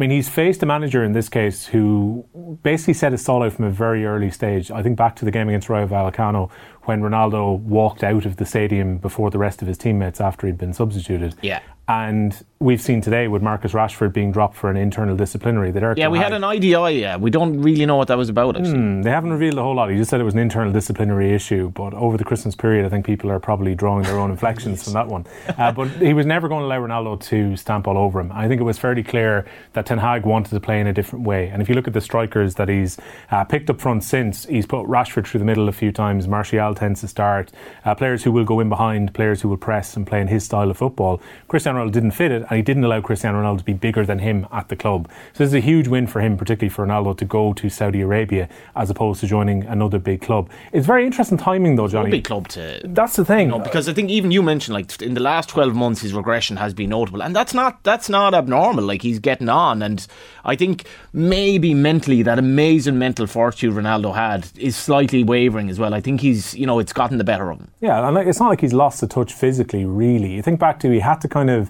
I 0.00 0.02
mean, 0.02 0.12
he's 0.12 0.30
faced 0.30 0.62
a 0.62 0.66
manager 0.66 1.04
in 1.04 1.12
this 1.12 1.28
case 1.28 1.66
who 1.66 2.24
basically 2.62 2.94
set 2.94 3.12
his 3.12 3.20
stall 3.20 3.42
out 3.42 3.52
from 3.52 3.66
a 3.66 3.70
very 3.70 4.06
early 4.06 4.30
stage. 4.30 4.70
I 4.70 4.82
think 4.82 4.96
back 4.96 5.14
to 5.16 5.26
the 5.26 5.30
game 5.30 5.46
against 5.50 5.68
Rayo 5.68 5.86
Vallecano 5.86 6.50
when 6.84 7.02
Ronaldo 7.02 7.60
walked 7.60 8.02
out 8.02 8.24
of 8.24 8.36
the 8.36 8.46
stadium 8.46 8.96
before 8.96 9.30
the 9.30 9.36
rest 9.36 9.60
of 9.60 9.68
his 9.68 9.76
teammates 9.76 10.18
after 10.18 10.46
he'd 10.46 10.56
been 10.56 10.72
substituted. 10.72 11.34
Yeah. 11.42 11.60
And 11.90 12.44
we've 12.60 12.80
seen 12.80 13.00
today 13.00 13.26
with 13.26 13.42
Marcus 13.42 13.72
Rashford 13.72 14.12
being 14.12 14.30
dropped 14.30 14.54
for 14.54 14.70
an 14.70 14.76
internal 14.76 15.16
disciplinary. 15.16 15.72
That 15.72 15.98
yeah, 15.98 16.06
we 16.06 16.18
had 16.18 16.32
an 16.32 16.44
IDI. 16.44 17.00
Yeah, 17.00 17.16
we 17.16 17.30
don't 17.30 17.60
really 17.60 17.84
know 17.84 17.96
what 17.96 18.06
that 18.08 18.16
was 18.16 18.28
about. 18.28 18.56
Actually, 18.56 18.74
mm, 18.74 19.02
they 19.02 19.10
haven't 19.10 19.32
revealed 19.32 19.58
a 19.58 19.62
whole 19.62 19.74
lot. 19.74 19.90
He 19.90 19.96
just 19.96 20.08
said 20.08 20.20
it 20.20 20.24
was 20.24 20.34
an 20.34 20.38
internal 20.40 20.72
disciplinary 20.72 21.32
issue. 21.32 21.70
But 21.70 21.92
over 21.94 22.16
the 22.16 22.22
Christmas 22.22 22.54
period, 22.54 22.86
I 22.86 22.90
think 22.90 23.06
people 23.06 23.28
are 23.32 23.40
probably 23.40 23.74
drawing 23.74 24.04
their 24.04 24.20
own 24.20 24.30
inflections 24.36 24.84
from 24.84 24.92
that 24.92 25.08
one. 25.08 25.26
Uh, 25.58 25.72
but 25.72 25.88
he 25.88 26.14
was 26.14 26.26
never 26.26 26.46
going 26.48 26.60
to 26.60 26.66
allow 26.66 26.78
Ronaldo 26.78 27.20
to 27.22 27.56
stamp 27.56 27.88
all 27.88 27.98
over 27.98 28.20
him. 28.20 28.30
I 28.30 28.46
think 28.46 28.60
it 28.60 28.64
was 28.64 28.78
fairly 28.78 29.02
clear 29.02 29.46
that 29.72 29.86
Ten 29.86 29.98
Hag 29.98 30.24
wanted 30.24 30.50
to 30.50 30.60
play 30.60 30.80
in 30.80 30.86
a 30.86 30.92
different 30.92 31.24
way. 31.24 31.48
And 31.48 31.60
if 31.60 31.68
you 31.68 31.74
look 31.74 31.88
at 31.88 31.94
the 31.94 32.00
strikers 32.00 32.54
that 32.54 32.68
he's 32.68 32.98
uh, 33.32 33.42
picked 33.42 33.68
up 33.68 33.80
front 33.80 34.04
since, 34.04 34.44
he's 34.44 34.66
put 34.66 34.86
Rashford 34.86 35.26
through 35.26 35.40
the 35.40 35.44
middle 35.44 35.68
a 35.68 35.72
few 35.72 35.90
times. 35.90 36.28
Martial 36.28 36.72
tends 36.76 37.00
to 37.00 37.08
start. 37.08 37.50
Uh, 37.84 37.96
players 37.96 38.22
who 38.22 38.30
will 38.30 38.44
go 38.44 38.60
in 38.60 38.68
behind, 38.68 39.12
players 39.12 39.40
who 39.40 39.48
will 39.48 39.56
press 39.56 39.96
and 39.96 40.06
play 40.06 40.20
in 40.20 40.28
his 40.28 40.44
style 40.44 40.70
of 40.70 40.76
football. 40.76 41.20
Cristiano 41.48 41.79
Ronaldo 41.80 41.92
didn't 41.92 42.10
fit 42.12 42.30
it, 42.32 42.42
and 42.42 42.56
he 42.56 42.62
didn't 42.62 42.84
allow 42.84 43.00
Cristiano 43.00 43.40
Ronaldo 43.42 43.58
to 43.58 43.64
be 43.64 43.72
bigger 43.72 44.04
than 44.04 44.18
him 44.20 44.46
at 44.52 44.68
the 44.68 44.76
club. 44.76 45.08
So 45.32 45.44
this 45.44 45.48
is 45.48 45.54
a 45.54 45.60
huge 45.60 45.88
win 45.88 46.06
for 46.06 46.20
him, 46.20 46.36
particularly 46.36 46.70
for 46.70 46.86
Ronaldo 46.86 47.16
to 47.18 47.24
go 47.24 47.52
to 47.54 47.68
Saudi 47.70 48.00
Arabia 48.00 48.48
as 48.76 48.90
opposed 48.90 49.20
to 49.20 49.26
joining 49.26 49.64
another 49.64 49.98
big 49.98 50.20
club. 50.20 50.50
It's 50.72 50.86
very 50.86 51.06
interesting 51.06 51.38
timing, 51.38 51.76
though, 51.76 51.88
Johnny. 51.88 52.10
big 52.10 52.24
club 52.24 52.48
to. 52.48 52.80
That's 52.84 53.16
the 53.16 53.24
thing, 53.24 53.50
you 53.50 53.58
know, 53.58 53.64
because 53.64 53.88
I 53.88 53.92
think 53.92 54.10
even 54.10 54.30
you 54.30 54.42
mentioned 54.42 54.74
like 54.74 55.00
in 55.02 55.14
the 55.14 55.20
last 55.20 55.48
twelve 55.48 55.74
months 55.74 56.02
his 56.02 56.12
regression 56.12 56.56
has 56.56 56.74
been 56.74 56.90
notable, 56.90 57.22
and 57.22 57.34
that's 57.34 57.54
not 57.54 57.82
that's 57.84 58.08
not 58.08 58.34
abnormal. 58.34 58.84
Like 58.84 59.02
he's 59.02 59.18
getting 59.18 59.48
on, 59.48 59.82
and 59.82 60.06
I 60.44 60.56
think 60.56 60.84
maybe 61.12 61.74
mentally 61.74 62.22
that 62.22 62.38
amazing 62.38 62.98
mental 62.98 63.26
fortitude 63.26 63.74
Ronaldo 63.74 64.14
had 64.14 64.48
is 64.56 64.76
slightly 64.76 65.24
wavering 65.24 65.70
as 65.70 65.78
well. 65.78 65.94
I 65.94 66.00
think 66.00 66.20
he's 66.20 66.54
you 66.54 66.66
know 66.66 66.78
it's 66.78 66.92
gotten 66.92 67.18
the 67.18 67.24
better 67.24 67.50
of 67.50 67.58
him. 67.58 67.70
Yeah, 67.80 68.06
and 68.06 68.16
it's 68.18 68.40
not 68.40 68.48
like 68.48 68.60
he's 68.60 68.72
lost 68.72 69.00
the 69.00 69.06
touch 69.06 69.32
physically. 69.32 69.84
Really, 69.84 70.32
you 70.32 70.42
think 70.42 70.60
back 70.60 70.80
to 70.80 70.90
he 70.90 71.00
had 71.00 71.20
to 71.22 71.28
kind 71.28 71.50
of 71.50 71.69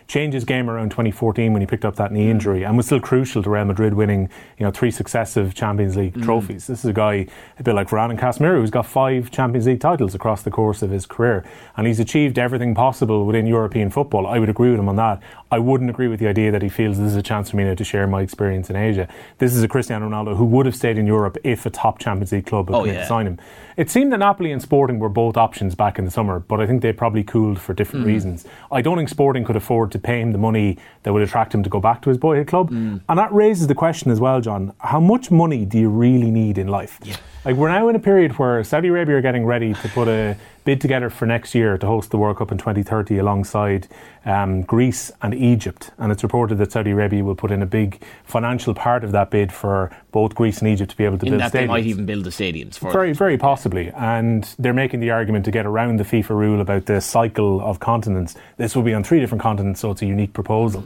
change 0.11 0.33
his 0.33 0.43
game 0.43 0.69
around 0.69 0.89
2014 0.89 1.53
when 1.53 1.61
he 1.61 1.65
picked 1.65 1.85
up 1.85 1.95
that 1.95 2.11
knee 2.11 2.25
mm. 2.25 2.31
injury 2.31 2.63
and 2.63 2.75
was 2.75 2.85
still 2.85 2.99
crucial 2.99 3.41
to 3.41 3.49
Real 3.49 3.63
Madrid 3.63 3.93
winning, 3.93 4.29
you 4.57 4.65
know, 4.65 4.69
three 4.71 4.91
successive 4.91 5.55
Champions 5.55 5.95
League 5.95 6.15
mm. 6.15 6.23
trophies. 6.23 6.67
This 6.67 6.79
is 6.79 6.85
a 6.85 6.93
guy 6.93 7.27
a 7.57 7.63
bit 7.63 7.73
like 7.73 7.87
Varane 7.87 8.09
and 8.09 8.19
Casemiro 8.19 8.59
who's 8.59 8.69
got 8.69 8.85
five 8.85 9.31
Champions 9.31 9.67
League 9.67 9.79
titles 9.79 10.13
across 10.13 10.41
the 10.41 10.51
course 10.51 10.81
of 10.81 10.89
his 10.89 11.05
career 11.05 11.45
and 11.77 11.87
he's 11.87 12.01
achieved 12.01 12.37
everything 12.37 12.75
possible 12.75 13.25
within 13.25 13.47
European 13.47 13.89
football. 13.89 14.27
I 14.27 14.37
would 14.37 14.49
agree 14.49 14.71
with 14.71 14.81
him 14.81 14.89
on 14.89 14.97
that. 14.97 15.23
I 15.49 15.59
wouldn't 15.59 15.89
agree 15.89 16.09
with 16.09 16.19
the 16.19 16.27
idea 16.27 16.51
that 16.51 16.61
he 16.61 16.67
feels 16.67 16.97
this 16.97 17.07
is 17.07 17.15
a 17.15 17.21
chance 17.21 17.49
for 17.49 17.55
me 17.55 17.63
now 17.63 17.75
to 17.75 17.83
share 17.85 18.05
my 18.05 18.21
experience 18.21 18.69
in 18.69 18.75
Asia. 18.75 19.07
This 19.37 19.53
is 19.53 19.63
a 19.63 19.67
Cristiano 19.69 20.09
Ronaldo 20.09 20.35
who 20.35 20.45
would 20.45 20.65
have 20.65 20.75
stayed 20.75 20.97
in 20.97 21.07
Europe 21.07 21.37
if 21.45 21.65
a 21.65 21.69
top 21.69 21.99
Champions 21.99 22.33
League 22.33 22.47
club 22.47 22.67
had 22.67 22.75
oh, 22.75 22.83
yeah. 22.83 23.07
sign 23.07 23.27
him. 23.27 23.39
It 23.77 23.89
seemed 23.89 24.11
that 24.11 24.19
Napoli 24.19 24.51
and 24.51 24.61
Sporting 24.61 24.99
were 24.99 25.09
both 25.09 25.37
options 25.37 25.73
back 25.73 25.97
in 25.97 26.03
the 26.03 26.11
summer, 26.11 26.39
but 26.39 26.59
I 26.59 26.67
think 26.67 26.81
they 26.81 26.91
probably 26.91 27.23
cooled 27.23 27.59
for 27.59 27.73
different 27.73 28.05
mm. 28.05 28.09
reasons. 28.09 28.45
I 28.71 28.81
don't 28.81 28.97
think 28.97 29.09
Sporting 29.09 29.45
could 29.45 29.55
afford 29.55 29.91
to 29.93 29.99
pay 30.03 30.19
him 30.21 30.31
the 30.31 30.37
money 30.37 30.77
that 31.03 31.13
would 31.13 31.21
attract 31.21 31.53
him 31.53 31.63
to 31.63 31.69
go 31.69 31.79
back 31.79 32.01
to 32.03 32.09
his 32.09 32.17
boyhood 32.17 32.47
club. 32.47 32.69
Mm. 32.69 33.01
And 33.07 33.19
that 33.19 33.31
raises 33.33 33.67
the 33.67 33.75
question 33.75 34.11
as 34.11 34.19
well, 34.19 34.41
John 34.41 34.73
how 34.79 34.99
much 34.99 35.31
money 35.31 35.65
do 35.65 35.77
you 35.77 35.89
really 35.89 36.31
need 36.31 36.57
in 36.57 36.67
life? 36.67 36.99
Yeah. 37.03 37.15
Like, 37.43 37.55
we're 37.55 37.69
now 37.69 37.89
in 37.89 37.95
a 37.95 37.99
period 37.99 38.37
where 38.37 38.63
Saudi 38.63 38.89
Arabia 38.89 39.15
are 39.15 39.21
getting 39.21 39.47
ready 39.47 39.73
to 39.73 39.89
put 39.89 40.07
a 40.07 40.37
bid 40.63 40.79
together 40.79 41.09
for 41.09 41.25
next 41.25 41.55
year 41.55 41.75
to 41.75 41.87
host 41.87 42.11
the 42.11 42.19
World 42.19 42.37
Cup 42.37 42.51
in 42.51 42.59
2030 42.59 43.17
alongside 43.17 43.87
um, 44.25 44.61
Greece 44.61 45.11
and 45.23 45.33
Egypt. 45.33 45.89
And 45.97 46.11
it's 46.11 46.21
reported 46.21 46.59
that 46.59 46.71
Saudi 46.71 46.91
Arabia 46.91 47.23
will 47.23 47.33
put 47.33 47.49
in 47.49 47.63
a 47.63 47.65
big 47.65 48.03
financial 48.25 48.75
part 48.75 49.03
of 49.03 49.11
that 49.13 49.31
bid 49.31 49.51
for 49.51 49.89
both 50.11 50.35
Greece 50.35 50.59
and 50.59 50.67
Egypt 50.67 50.91
to 50.91 50.97
be 50.97 51.03
able 51.03 51.17
to 51.17 51.25
in 51.25 51.31
build 51.31 51.41
that 51.41 51.51
stadiums. 51.51 51.53
They 51.53 51.65
might 51.65 51.85
even 51.87 52.05
build 52.05 52.25
the 52.25 52.29
stadiums 52.29 52.77
for 52.77 52.91
Very, 52.91 53.13
very 53.13 53.39
possibly. 53.39 53.89
And 53.89 54.43
they're 54.59 54.71
making 54.71 54.99
the 54.99 55.09
argument 55.09 55.43
to 55.45 55.51
get 55.51 55.65
around 55.65 55.97
the 55.97 56.03
FIFA 56.03 56.29
rule 56.29 56.61
about 56.61 56.85
the 56.85 57.01
cycle 57.01 57.59
of 57.61 57.79
continents. 57.79 58.35
This 58.57 58.75
will 58.75 58.83
be 58.83 58.93
on 58.93 59.03
three 59.03 59.19
different 59.19 59.41
continents, 59.41 59.79
so 59.79 59.89
it's 59.89 60.03
a 60.03 60.05
unique 60.05 60.33
proposal. 60.33 60.83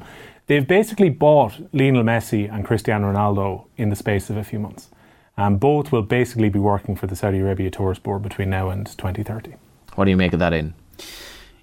They've 0.47 0.65
basically 0.65 1.09
bought 1.09 1.53
Lionel 1.73 2.03
Messi 2.03 2.49
and 2.49 2.63
Cristiano 2.63 3.11
Ronaldo 3.11 3.65
in 3.75 3.89
the 3.89 3.95
space 3.97 4.29
of 4.29 4.37
a 4.37 4.43
few 4.45 4.59
months. 4.59 4.87
And 5.37 5.59
both 5.59 5.91
will 5.91 6.01
basically 6.01 6.49
be 6.49 6.59
working 6.59 6.95
for 6.95 7.07
the 7.07 7.15
Saudi 7.15 7.39
Arabia 7.39 7.69
Tourist 7.69 8.03
Board 8.03 8.23
between 8.23 8.49
now 8.49 8.69
and 8.69 8.85
2030. 8.85 9.55
What 9.95 10.05
do 10.05 10.11
you 10.11 10.17
make 10.17 10.33
of 10.33 10.39
that 10.39 10.53
in? 10.53 10.73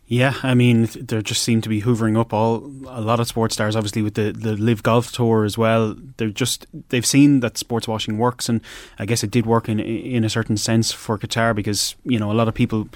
Yeah, 0.06 0.34
I 0.42 0.52
mean, 0.52 0.88
there 1.00 1.22
just 1.22 1.42
seem 1.42 1.62
to 1.62 1.70
be 1.70 1.80
hoovering 1.80 2.20
up 2.20 2.34
all 2.34 2.70
a 2.86 3.00
lot 3.00 3.18
of 3.18 3.26
sports 3.26 3.54
stars. 3.54 3.74
Obviously, 3.74 4.02
with 4.02 4.12
the 4.12 4.30
the 4.32 4.56
LIV 4.56 4.82
Golf 4.82 5.10
Tour 5.10 5.44
as 5.44 5.56
well, 5.56 5.96
they're 6.18 6.28
just 6.28 6.66
they've 6.90 7.06
seen 7.06 7.40
that 7.40 7.56
sports 7.56 7.88
washing 7.88 8.18
works, 8.18 8.46
and 8.46 8.60
I 8.98 9.06
guess 9.06 9.24
it 9.24 9.30
did 9.30 9.46
work 9.46 9.70
in 9.70 9.80
in 9.80 10.22
a 10.22 10.28
certain 10.28 10.58
sense 10.58 10.92
for 10.92 11.18
Qatar 11.18 11.54
because 11.54 11.94
you 12.04 12.18
know 12.18 12.30
a 12.30 12.34
lot 12.34 12.46
of 12.46 12.52
people 12.52 12.88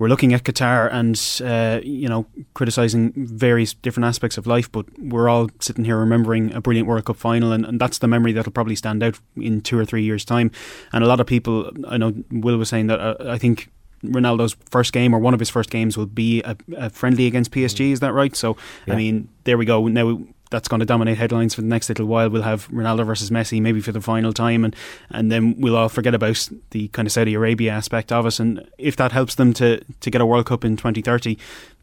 were 0.00 0.08
looking 0.08 0.32
at 0.32 0.44
Qatar 0.44 0.88
and 0.90 1.14
uh, 1.46 1.80
you 1.84 2.08
know 2.08 2.26
criticizing 2.54 3.12
various 3.14 3.74
different 3.74 4.06
aspects 4.06 4.38
of 4.38 4.46
life, 4.46 4.72
but 4.72 4.86
we're 4.98 5.28
all 5.28 5.50
sitting 5.60 5.84
here 5.84 5.98
remembering 5.98 6.52
a 6.54 6.60
brilliant 6.60 6.88
World 6.88 7.04
Cup 7.04 7.16
final, 7.16 7.52
and, 7.52 7.66
and 7.66 7.78
that's 7.78 7.98
the 7.98 8.08
memory 8.08 8.32
that'll 8.32 8.50
probably 8.50 8.74
stand 8.74 9.02
out 9.02 9.20
in 9.36 9.60
two 9.60 9.78
or 9.78 9.84
three 9.84 10.02
years' 10.02 10.24
time. 10.24 10.50
And 10.92 11.04
a 11.04 11.06
lot 11.06 11.20
of 11.20 11.26
people, 11.26 11.70
I 11.86 11.98
know 11.98 12.14
Will 12.32 12.56
was 12.56 12.70
saying 12.70 12.86
that 12.86 12.98
uh, 12.98 13.14
I 13.28 13.36
think 13.36 13.70
Ronaldo's 14.02 14.56
first 14.70 14.94
game 14.94 15.14
or 15.14 15.18
one 15.18 15.34
of 15.34 15.40
his 15.40 15.50
first 15.50 15.68
games 15.68 15.98
will 15.98 16.06
be 16.06 16.42
a, 16.44 16.56
a 16.78 16.88
friendly 16.88 17.26
against 17.26 17.50
PSG. 17.50 17.92
Is 17.92 18.00
that 18.00 18.14
right? 18.14 18.34
So 18.34 18.56
yeah. 18.86 18.94
I 18.94 18.96
mean, 18.96 19.28
there 19.44 19.58
we 19.58 19.66
go. 19.66 19.86
Now 19.86 20.18
that's 20.50 20.68
going 20.68 20.80
to 20.80 20.86
dominate 20.86 21.18
headlines 21.18 21.54
for 21.54 21.62
the 21.62 21.66
next 21.66 21.88
little 21.88 22.06
while. 22.06 22.28
We'll 22.28 22.42
have 22.42 22.68
Ronaldo 22.68 23.06
versus 23.06 23.30
Messi 23.30 23.60
maybe 23.62 23.80
for 23.80 23.92
the 23.92 24.00
final 24.00 24.32
time, 24.32 24.64
and 24.64 24.76
and 25.10 25.32
then 25.32 25.54
we'll 25.58 25.76
all 25.76 25.88
forget 25.88 26.14
about 26.14 26.48
the 26.70 26.88
kind 26.88 27.06
of 27.06 27.12
Saudi 27.12 27.34
Arabia 27.34 27.72
aspect 27.72 28.12
of 28.12 28.26
us. 28.26 28.38
And 28.40 28.68
if 28.78 28.96
that 28.96 29.12
helps 29.12 29.36
them 29.36 29.52
to 29.54 29.82
to 29.82 30.10
get 30.10 30.20
a 30.20 30.26
World 30.26 30.46
Cup 30.46 30.64
in 30.64 30.76
2030, 30.76 31.38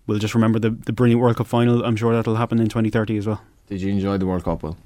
we'll 0.06 0.20
just 0.20 0.36
remember 0.36 0.60
the 0.60 0.70
the 0.70 0.94
brilliant 0.94 1.22
World 1.22 1.38
Cup 1.38 1.48
final. 1.48 1.84
I'm 1.84 1.96
sure 1.96 2.14
that'll 2.14 2.36
happen 2.36 2.60
in 2.60 2.68
2030 2.68 3.18
as 3.18 3.28
well. 3.28 3.42
Did 3.68 3.82
you 3.82 3.92
enjoy 3.92 4.18
the 4.18 4.28
World 4.28 4.44
Cup? 4.44 4.64
Will 4.64 4.78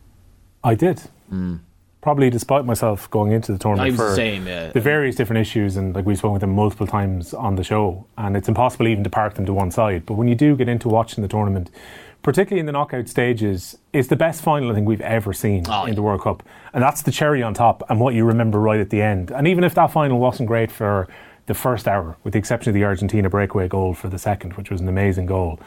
I 0.63 0.75
did. 0.75 1.01
Mm 1.31 1.59
probably 2.01 2.29
despite 2.29 2.65
myself 2.65 3.09
going 3.11 3.31
into 3.31 3.51
the 3.51 3.59
tournament 3.59 3.95
for 3.95 4.09
the, 4.09 4.15
same, 4.15 4.47
yeah. 4.47 4.71
the 4.71 4.81
various 4.81 5.15
different 5.15 5.39
issues 5.39 5.77
and 5.77 5.95
like 5.95 6.05
we've 6.05 6.17
spoken 6.17 6.33
with 6.33 6.41
them 6.41 6.53
multiple 6.53 6.87
times 6.87 7.33
on 7.33 7.55
the 7.55 7.63
show 7.63 8.05
and 8.17 8.35
it's 8.35 8.47
impossible 8.47 8.87
even 8.87 9.03
to 9.03 9.09
park 9.09 9.35
them 9.35 9.45
to 9.45 9.53
one 9.53 9.71
side 9.71 10.05
but 10.05 10.15
when 10.15 10.27
you 10.27 10.35
do 10.35 10.55
get 10.55 10.67
into 10.67 10.89
watching 10.89 11.21
the 11.21 11.27
tournament 11.27 11.69
particularly 12.23 12.59
in 12.59 12.65
the 12.65 12.71
knockout 12.71 13.07
stages 13.07 13.77
is 13.93 14.07
the 14.07 14.15
best 14.15 14.41
final 14.41 14.71
I 14.71 14.75
think 14.75 14.87
we've 14.87 15.01
ever 15.01 15.33
seen 15.33 15.65
oh, 15.67 15.85
in 15.85 15.95
the 15.95 16.01
World 16.01 16.21
Cup. 16.21 16.43
And 16.73 16.83
that's 16.83 17.01
the 17.01 17.11
cherry 17.11 17.41
on 17.41 17.53
top 17.53 17.83
and 17.89 17.99
what 17.99 18.13
you 18.13 18.25
remember 18.25 18.59
right 18.59 18.79
at 18.79 18.89
the 18.89 19.01
end. 19.01 19.31
And 19.31 19.47
even 19.47 19.63
if 19.63 19.73
that 19.75 19.91
final 19.91 20.19
wasn't 20.19 20.47
great 20.47 20.71
for 20.71 21.07
the 21.47 21.53
first 21.53 21.87
hour 21.87 22.17
with 22.23 22.33
the 22.33 22.39
exception 22.39 22.69
of 22.69 22.73
the 22.75 22.83
Argentina 22.83 23.29
breakaway 23.29 23.67
goal 23.67 23.93
for 23.93 24.07
the 24.07 24.19
second 24.19 24.53
which 24.53 24.69
was 24.69 24.79
an 24.79 24.87
amazing 24.87 25.25
goal 25.25 25.59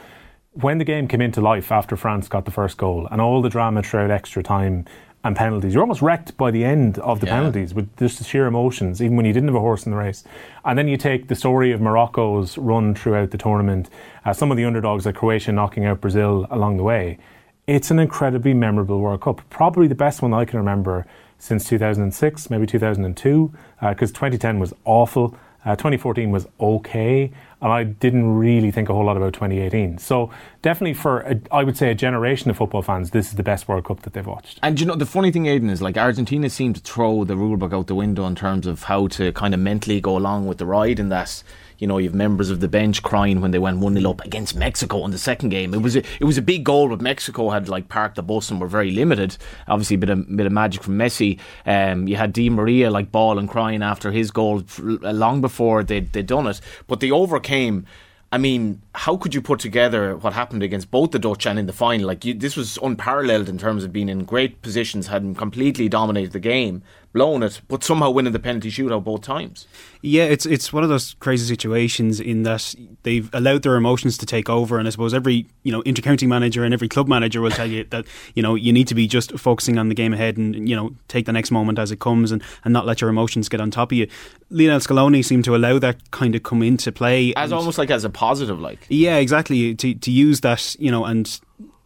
when 0.52 0.78
the 0.78 0.84
game 0.84 1.08
came 1.08 1.20
into 1.20 1.40
life 1.40 1.73
after 1.73 1.96
France 1.96 2.28
got 2.28 2.44
the 2.44 2.50
first 2.50 2.76
goal 2.76 3.08
and 3.11 3.20
all 3.20 3.42
the 3.42 3.49
drama 3.49 3.82
throughout 3.82 4.11
extra 4.11 4.42
time 4.42 4.87
and 5.24 5.34
penalties. 5.34 5.72
You're 5.72 5.82
almost 5.82 6.02
wrecked 6.02 6.36
by 6.36 6.50
the 6.50 6.64
end 6.64 6.98
of 6.98 7.20
the 7.20 7.26
yeah. 7.26 7.36
penalties 7.36 7.72
with 7.74 7.96
just 7.96 8.18
the 8.18 8.24
sheer 8.24 8.46
emotions, 8.46 9.02
even 9.02 9.16
when 9.16 9.24
you 9.24 9.32
didn't 9.32 9.48
have 9.48 9.56
a 9.56 9.60
horse 9.60 9.86
in 9.86 9.90
the 9.90 9.96
race. 9.96 10.22
And 10.64 10.78
then 10.78 10.86
you 10.86 10.98
take 10.98 11.28
the 11.28 11.34
story 11.34 11.72
of 11.72 11.80
Morocco's 11.80 12.58
run 12.58 12.94
throughout 12.94 13.30
the 13.30 13.38
tournament, 13.38 13.88
uh, 14.26 14.34
some 14.34 14.50
of 14.50 14.58
the 14.58 14.64
underdogs 14.66 15.06
like 15.06 15.16
Croatia 15.16 15.50
knocking 15.50 15.86
out 15.86 16.02
Brazil 16.02 16.46
along 16.50 16.76
the 16.76 16.82
way. 16.82 17.18
It's 17.66 17.90
an 17.90 17.98
incredibly 17.98 18.52
memorable 18.52 19.00
World 19.00 19.22
Cup, 19.22 19.40
probably 19.48 19.88
the 19.88 19.94
best 19.94 20.20
one 20.20 20.34
I 20.34 20.44
can 20.44 20.58
remember 20.58 21.06
since 21.38 21.66
2006, 21.68 22.50
maybe 22.50 22.66
2002, 22.66 23.52
because 23.80 24.10
uh, 24.10 24.14
2010 24.14 24.58
was 24.58 24.74
awful. 24.84 25.36
Uh, 25.64 25.74
2014 25.74 26.30
was 26.30 26.46
okay, 26.60 27.32
and 27.64 27.73
I 27.73 27.83
didn't 27.85 28.37
really 28.37 28.71
think 28.71 28.90
a 28.90 28.92
whole 28.92 29.06
lot 29.06 29.16
about 29.16 29.33
2018. 29.33 29.97
So 29.97 30.30
definitely 30.61 30.92
for 30.92 31.21
a, 31.21 31.40
I 31.50 31.64
would 31.64 31.78
say 31.78 31.90
a 31.90 31.94
generation 31.94 32.50
of 32.50 32.59
football 32.59 32.83
fans, 32.83 33.11
this 33.11 33.28
is 33.28 33.37
the 33.37 33.42
best 33.42 33.68
World 33.68 33.87
Cup 33.87 34.02
that 34.02 34.12
they've 34.12 34.26
watched. 34.26 34.61
And 34.62 34.78
you 34.78 34.85
know 34.85 34.97
the 34.97 35.06
funny 35.06 35.33
thing, 35.33 35.47
Aidan, 35.47 35.71
is 35.71 35.80
like 35.80 35.97
Argentina 35.97 36.50
seemed 36.50 36.76
to 36.76 36.83
throw 36.83 37.25
the 37.25 37.37
rulebook 37.37 37.73
out 37.73 37.87
the 37.87 37.94
window 37.94 38.26
in 38.26 38.35
terms 38.35 38.66
of 38.66 38.83
how 38.83 39.06
to 39.09 39.33
kind 39.33 39.54
of 39.54 39.61
mentally 39.61 39.99
go 39.99 40.18
along 40.18 40.47
with 40.47 40.59
the 40.59 40.66
ride, 40.66 41.00
and 41.00 41.11
that 41.11 41.42
you 41.78 41.87
know, 41.87 41.99
you 41.99 42.09
have 42.09 42.14
members 42.14 42.50
of 42.50 42.61
the 42.61 42.68
bench 42.68 43.02
crying 43.02 43.40
when 43.40 43.50
they 43.50 43.59
went 43.59 43.78
1 43.78 43.94
0 43.94 44.11
up 44.11 44.25
against 44.25 44.54
Mexico 44.54 45.04
in 45.04 45.11
the 45.11 45.18
second 45.18 45.49
game. 45.49 45.75
It 45.75 45.83
was 45.83 45.97
a, 45.97 46.02
it 46.21 46.25
was 46.25 46.38
a 46.38 46.42
big 46.42 46.64
goal, 46.64 46.88
but 46.88 47.00
Mexico 47.00 47.50
had 47.50 47.68
like 47.68 47.88
parked 47.88 48.16
the 48.16 48.23
bus 48.23 48.50
and 48.50 48.61
were 48.61 48.68
very 48.68 48.90
limited. 48.90 49.37
Obviously, 49.66 49.97
a 49.97 49.99
bit 49.99 50.11
of, 50.11 50.37
bit 50.37 50.47
of 50.47 50.52
magic 50.52 50.83
from 50.83 50.99
Messi. 50.99 51.38
Um, 51.66 52.06
you 52.09 52.16
had 52.16 52.33
Di 52.33 52.49
Maria 52.49 52.90
like 52.90 53.11
bawling, 53.11 53.49
crying 53.49 53.83
after 53.83 54.12
his 54.12 54.30
goal 54.30 54.62
long 54.78 55.40
before 55.40 55.83
they'd, 55.83 56.12
they'd 56.12 56.26
done 56.26 56.47
it. 56.47 56.61
But 56.87 57.00
they 57.00 57.11
overcame. 57.11 57.53
I 58.34 58.38
mean, 58.38 58.82
how 58.96 59.16
could 59.16 59.32
you 59.32 59.40
put 59.40 59.61
together 59.61 60.16
what 60.16 60.32
happened 60.32 60.64
against 60.64 60.90
both 60.90 61.12
the 61.12 61.20
Dutch 61.20 61.46
and 61.46 61.56
in 61.56 61.66
the 61.66 61.73
final? 61.73 62.08
Like, 62.08 62.25
you, 62.25 62.34
this 62.34 62.56
was 62.56 62.78
unparalleled 62.82 63.49
in 63.49 63.58
terms 63.58 63.84
of 63.84 63.92
being 63.92 64.08
in 64.08 64.25
great 64.25 64.61
positions, 64.61 65.06
had 65.06 65.37
completely 65.37 65.88
dominated 65.88 66.32
the 66.32 66.40
game, 66.40 66.82
blown 67.14 67.44
it, 67.44 67.61
but 67.68 67.85
somehow 67.85 68.11
winning 68.11 68.33
the 68.33 68.38
penalty 68.38 68.71
shootout 68.71 69.04
both 69.04 69.23
times. 69.23 69.66
Yeah, 70.02 70.25
it's 70.25 70.44
it's 70.44 70.73
one 70.73 70.83
of 70.83 70.90
those 70.90 71.14
crazy 71.21 71.47
situations 71.47 72.21
in 72.21 72.42
that 72.42 72.75
they've 73.04 73.30
allowed 73.33 73.62
their 73.62 73.76
emotions 73.76 74.18
to 74.18 74.26
take 74.26 74.50
over, 74.50 74.78
and 74.78 74.87
I 74.87 74.90
suppose 74.90 75.14
every 75.14 75.47
you 75.62 75.73
know 75.73 75.80
intercounty 75.85 76.28
manager 76.28 76.64
and 76.64 76.75
every 76.75 76.88
club 76.88 77.09
manager 77.09 77.40
will 77.40 77.52
tell 77.52 77.66
you 77.66 77.85
that 77.90 78.04
you 78.35 78.42
know 78.42 78.56
you 78.56 78.73
need 78.73 78.88
to 78.88 78.94
be 78.94 79.06
just 79.06 79.38
focusing 79.38 79.78
on 79.78 79.88
the 79.88 79.94
game 79.94 80.12
ahead 80.12 80.37
and 80.37 80.68
you 80.68 80.76
know 80.76 80.94
take 81.09 81.25
the 81.25 81.33
next 81.33 81.50
moment 81.50 81.78
as 81.78 81.90
it 81.90 82.00
comes 82.00 82.33
and, 82.33 82.42
and 82.64 82.73
not 82.73 82.85
let 82.85 83.00
your 83.00 83.09
emotions 83.09 83.49
get 83.49 83.61
on 83.61 83.71
top 83.71 83.92
of 83.92 83.97
you. 83.97 84.09
Lionel 84.50 84.80
Scaloni 84.80 85.25
seemed 85.25 85.44
to 85.44 85.56
allow 85.56 85.78
that 85.78 86.11
kind 86.11 86.35
of 86.35 86.42
come 86.42 86.62
into 86.62 86.92
play 86.92 87.33
as 87.37 87.52
almost 87.52 87.78
like 87.78 87.90
as 87.90 88.04
a 88.04 88.11
positive, 88.11 88.61
like 88.61 88.87
yeah, 88.90 89.16
exactly 89.16 89.75
to 89.76 89.94
to 89.94 90.11
use 90.11 90.40
that 90.40 90.75
you 90.80 90.90
know 90.90 91.04
and 91.04 91.40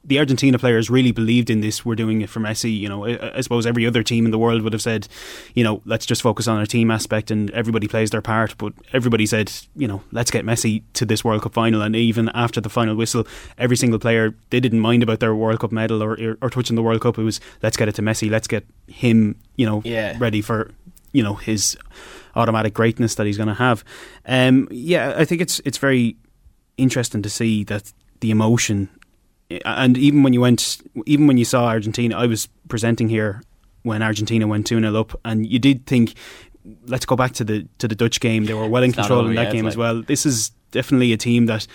the 0.09 0.19
Argentina 0.19 0.59
players 0.59 0.89
really 0.91 1.13
believed 1.13 1.51
in 1.51 1.61
this. 1.61 1.85
We're 1.85 1.95
doing 1.95 2.23
it 2.23 2.31
for 2.31 2.41
Messi. 2.41 2.77
You 2.77 2.89
know, 2.89 3.05
I, 3.05 3.37
I, 3.37 3.41
suppose 3.43 3.67
every 3.67 3.87
other 3.87 4.03
team 4.03 4.25
in 4.25 4.31
the 4.31 4.39
world 4.39 4.63
would 4.63 4.73
have 4.73 4.83
said, 4.83 5.07
you 5.55 5.63
know, 5.63 5.83
let's 5.85 6.07
just 6.07 6.23
focus 6.23 6.49
on 6.49 6.59
our 6.59 6.67
team 6.67 6.91
aspect 6.91 7.31
and 7.31 7.51
everybody 7.51 7.87
plays 7.87 8.11
their 8.11 8.23
part. 8.23 8.57
But 8.57 8.73
everybody 8.93 9.27
said, 9.27 9.53
you 9.77 9.87
know, 9.87 10.03
let's 10.11 10.31
get 10.31 10.47
Messi 10.47 10.83
to 10.95 11.05
this 11.05 11.23
World 11.23 11.43
Cup 11.43 11.53
final. 11.53 11.83
And 11.83 11.95
even 11.95 12.31
after 12.31 12.61
the 12.61 12.71
final 12.71 12.97
whistle, 12.97 13.27
every 13.59 13.77
single 13.77 13.99
player 13.99 14.35
they 14.51 14.61
didn't 14.61 14.81
mind 14.81 15.03
about 15.03 15.21
their 15.21 15.35
World 15.35 15.61
Cup 15.61 15.73
medal 15.73 16.03
or 16.03 16.15
or, 16.15 16.39
or 16.41 16.51
touching 16.51 16.77
the 16.77 16.83
World 16.83 17.03
Cup. 17.03 17.19
It 17.19 17.23
was 17.23 17.41
let's 17.63 17.77
get 17.77 17.89
it 17.89 17.95
to 17.97 18.03
Messi. 18.03 18.31
Let's 18.31 18.49
get 18.49 18.67
him, 18.87 19.37
you 19.57 19.67
know, 19.67 19.83
yeah. 19.85 20.17
ready 20.19 20.41
for 20.41 20.71
you 21.13 21.23
know 21.23 21.35
his 21.35 21.77
automatic 22.35 22.73
greatness 22.73 23.15
that 23.17 23.27
he's 23.27 23.37
going 23.37 23.49
to 23.49 23.55
have. 23.55 23.85
Um, 24.27 24.69
yeah, 24.71 25.15
I 25.17 25.25
think 25.25 25.43
it's 25.43 25.61
it's 25.65 25.79
very 25.79 26.17
interesting 26.79 27.23
to 27.23 27.31
see 27.31 27.65
that 27.65 27.93
the 28.21 28.31
emotion 28.31 28.89
and 29.65 29.97
even 29.97 30.23
when 30.23 30.33
you 30.33 30.41
went, 30.41 30.79
even 31.07 31.27
when 31.27 31.39
you 31.39 31.45
saw 31.45 31.67
Argentina, 31.67 32.17
I 32.17 32.27
was 32.27 32.49
presenting 32.69 33.09
here 33.09 33.43
when 33.83 34.03
Argentina 34.03 34.47
went 34.47 34.67
two 34.67 34.81
0 34.81 34.95
up, 34.95 35.19
and 35.25 35.47
you 35.47 35.59
did 35.59 35.87
think, 35.87 36.15
let's 36.87 37.07
go 37.07 37.17
back 37.17 37.33
to 37.35 37.45
the 37.45 37.67
to 37.79 37.89
the 37.89 37.95
Dutch 37.95 38.21
game. 38.21 38.45
They 38.45 38.55
were 38.55 38.69
well 38.69 38.83
in 38.83 38.93
control 38.93 39.27
in 39.27 39.35
that 39.37 39.45
yet, 39.45 39.53
game 39.53 39.65
like... 39.65 39.73
as 39.73 39.77
well. 39.77 40.03
This 40.03 40.27
is 40.27 40.51
definitely 40.71 41.13
a 41.13 41.17
team 41.17 41.47
that. 41.47 41.67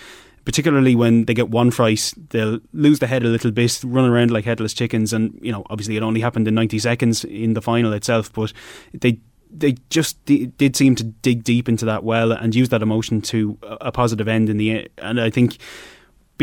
Particularly 0.45 0.93
when 0.93 1.23
they 1.23 1.33
get 1.33 1.47
one 1.47 1.71
fright, 1.71 2.13
they'll 2.31 2.59
lose 2.73 2.99
the 2.99 3.07
head 3.07 3.23
a 3.23 3.29
little 3.29 3.49
bit, 3.49 3.79
run 3.81 4.03
around 4.03 4.29
like 4.29 4.43
headless 4.43 4.73
chickens, 4.73 5.13
and 5.13 5.39
you 5.41 5.53
know 5.53 5.65
obviously 5.69 5.95
it 5.95 6.03
only 6.03 6.19
happened 6.19 6.49
in 6.49 6.53
ninety 6.53 6.79
seconds 6.79 7.23
in 7.23 7.53
the 7.53 7.61
final 7.61 7.93
itself. 7.93 8.33
But 8.33 8.51
they 8.93 9.21
they 9.49 9.77
just 9.89 10.23
d- 10.25 10.47
did 10.47 10.75
seem 10.75 10.95
to 10.95 11.03
dig 11.05 11.45
deep 11.45 11.69
into 11.69 11.85
that 11.85 12.03
well 12.03 12.33
and 12.33 12.53
use 12.53 12.67
that 12.69 12.81
emotion 12.81 13.21
to 13.21 13.57
a 13.63 13.89
positive 13.91 14.27
end 14.27 14.49
in 14.49 14.57
the 14.57 14.71
end. 14.71 14.89
And 14.97 15.21
I 15.21 15.29
think 15.29 15.59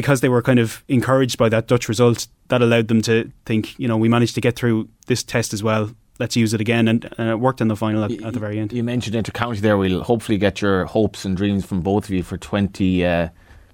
because 0.00 0.22
they 0.22 0.30
were 0.30 0.40
kind 0.40 0.58
of 0.58 0.82
encouraged 0.88 1.36
by 1.36 1.50
that 1.50 1.66
Dutch 1.66 1.86
result, 1.86 2.26
that 2.48 2.62
allowed 2.62 2.88
them 2.88 3.02
to 3.02 3.30
think, 3.44 3.78
you 3.78 3.86
know, 3.86 3.98
we 3.98 4.08
managed 4.08 4.34
to 4.34 4.40
get 4.40 4.56
through 4.56 4.88
this 5.08 5.22
test 5.22 5.52
as 5.52 5.62
well. 5.62 5.90
Let's 6.18 6.36
use 6.36 6.54
it 6.54 6.60
again, 6.60 6.88
and, 6.88 7.06
and 7.18 7.28
it 7.28 7.36
worked 7.36 7.60
in 7.60 7.68
the 7.68 7.76
final 7.76 8.02
at, 8.04 8.10
at, 8.10 8.32
the 8.32 8.38
very 8.38 8.58
end. 8.58 8.72
You 8.72 8.82
mentioned 8.82 9.14
intercounty 9.14 9.58
there. 9.58 9.76
We'll 9.76 10.02
hopefully 10.02 10.38
get 10.38 10.62
your 10.62 10.86
hopes 10.86 11.26
and 11.26 11.36
dreams 11.36 11.66
from 11.66 11.82
both 11.82 12.04
of 12.04 12.10
you 12.10 12.22
for 12.22 12.38
twenty. 12.38 13.04
Uh, 13.04 13.28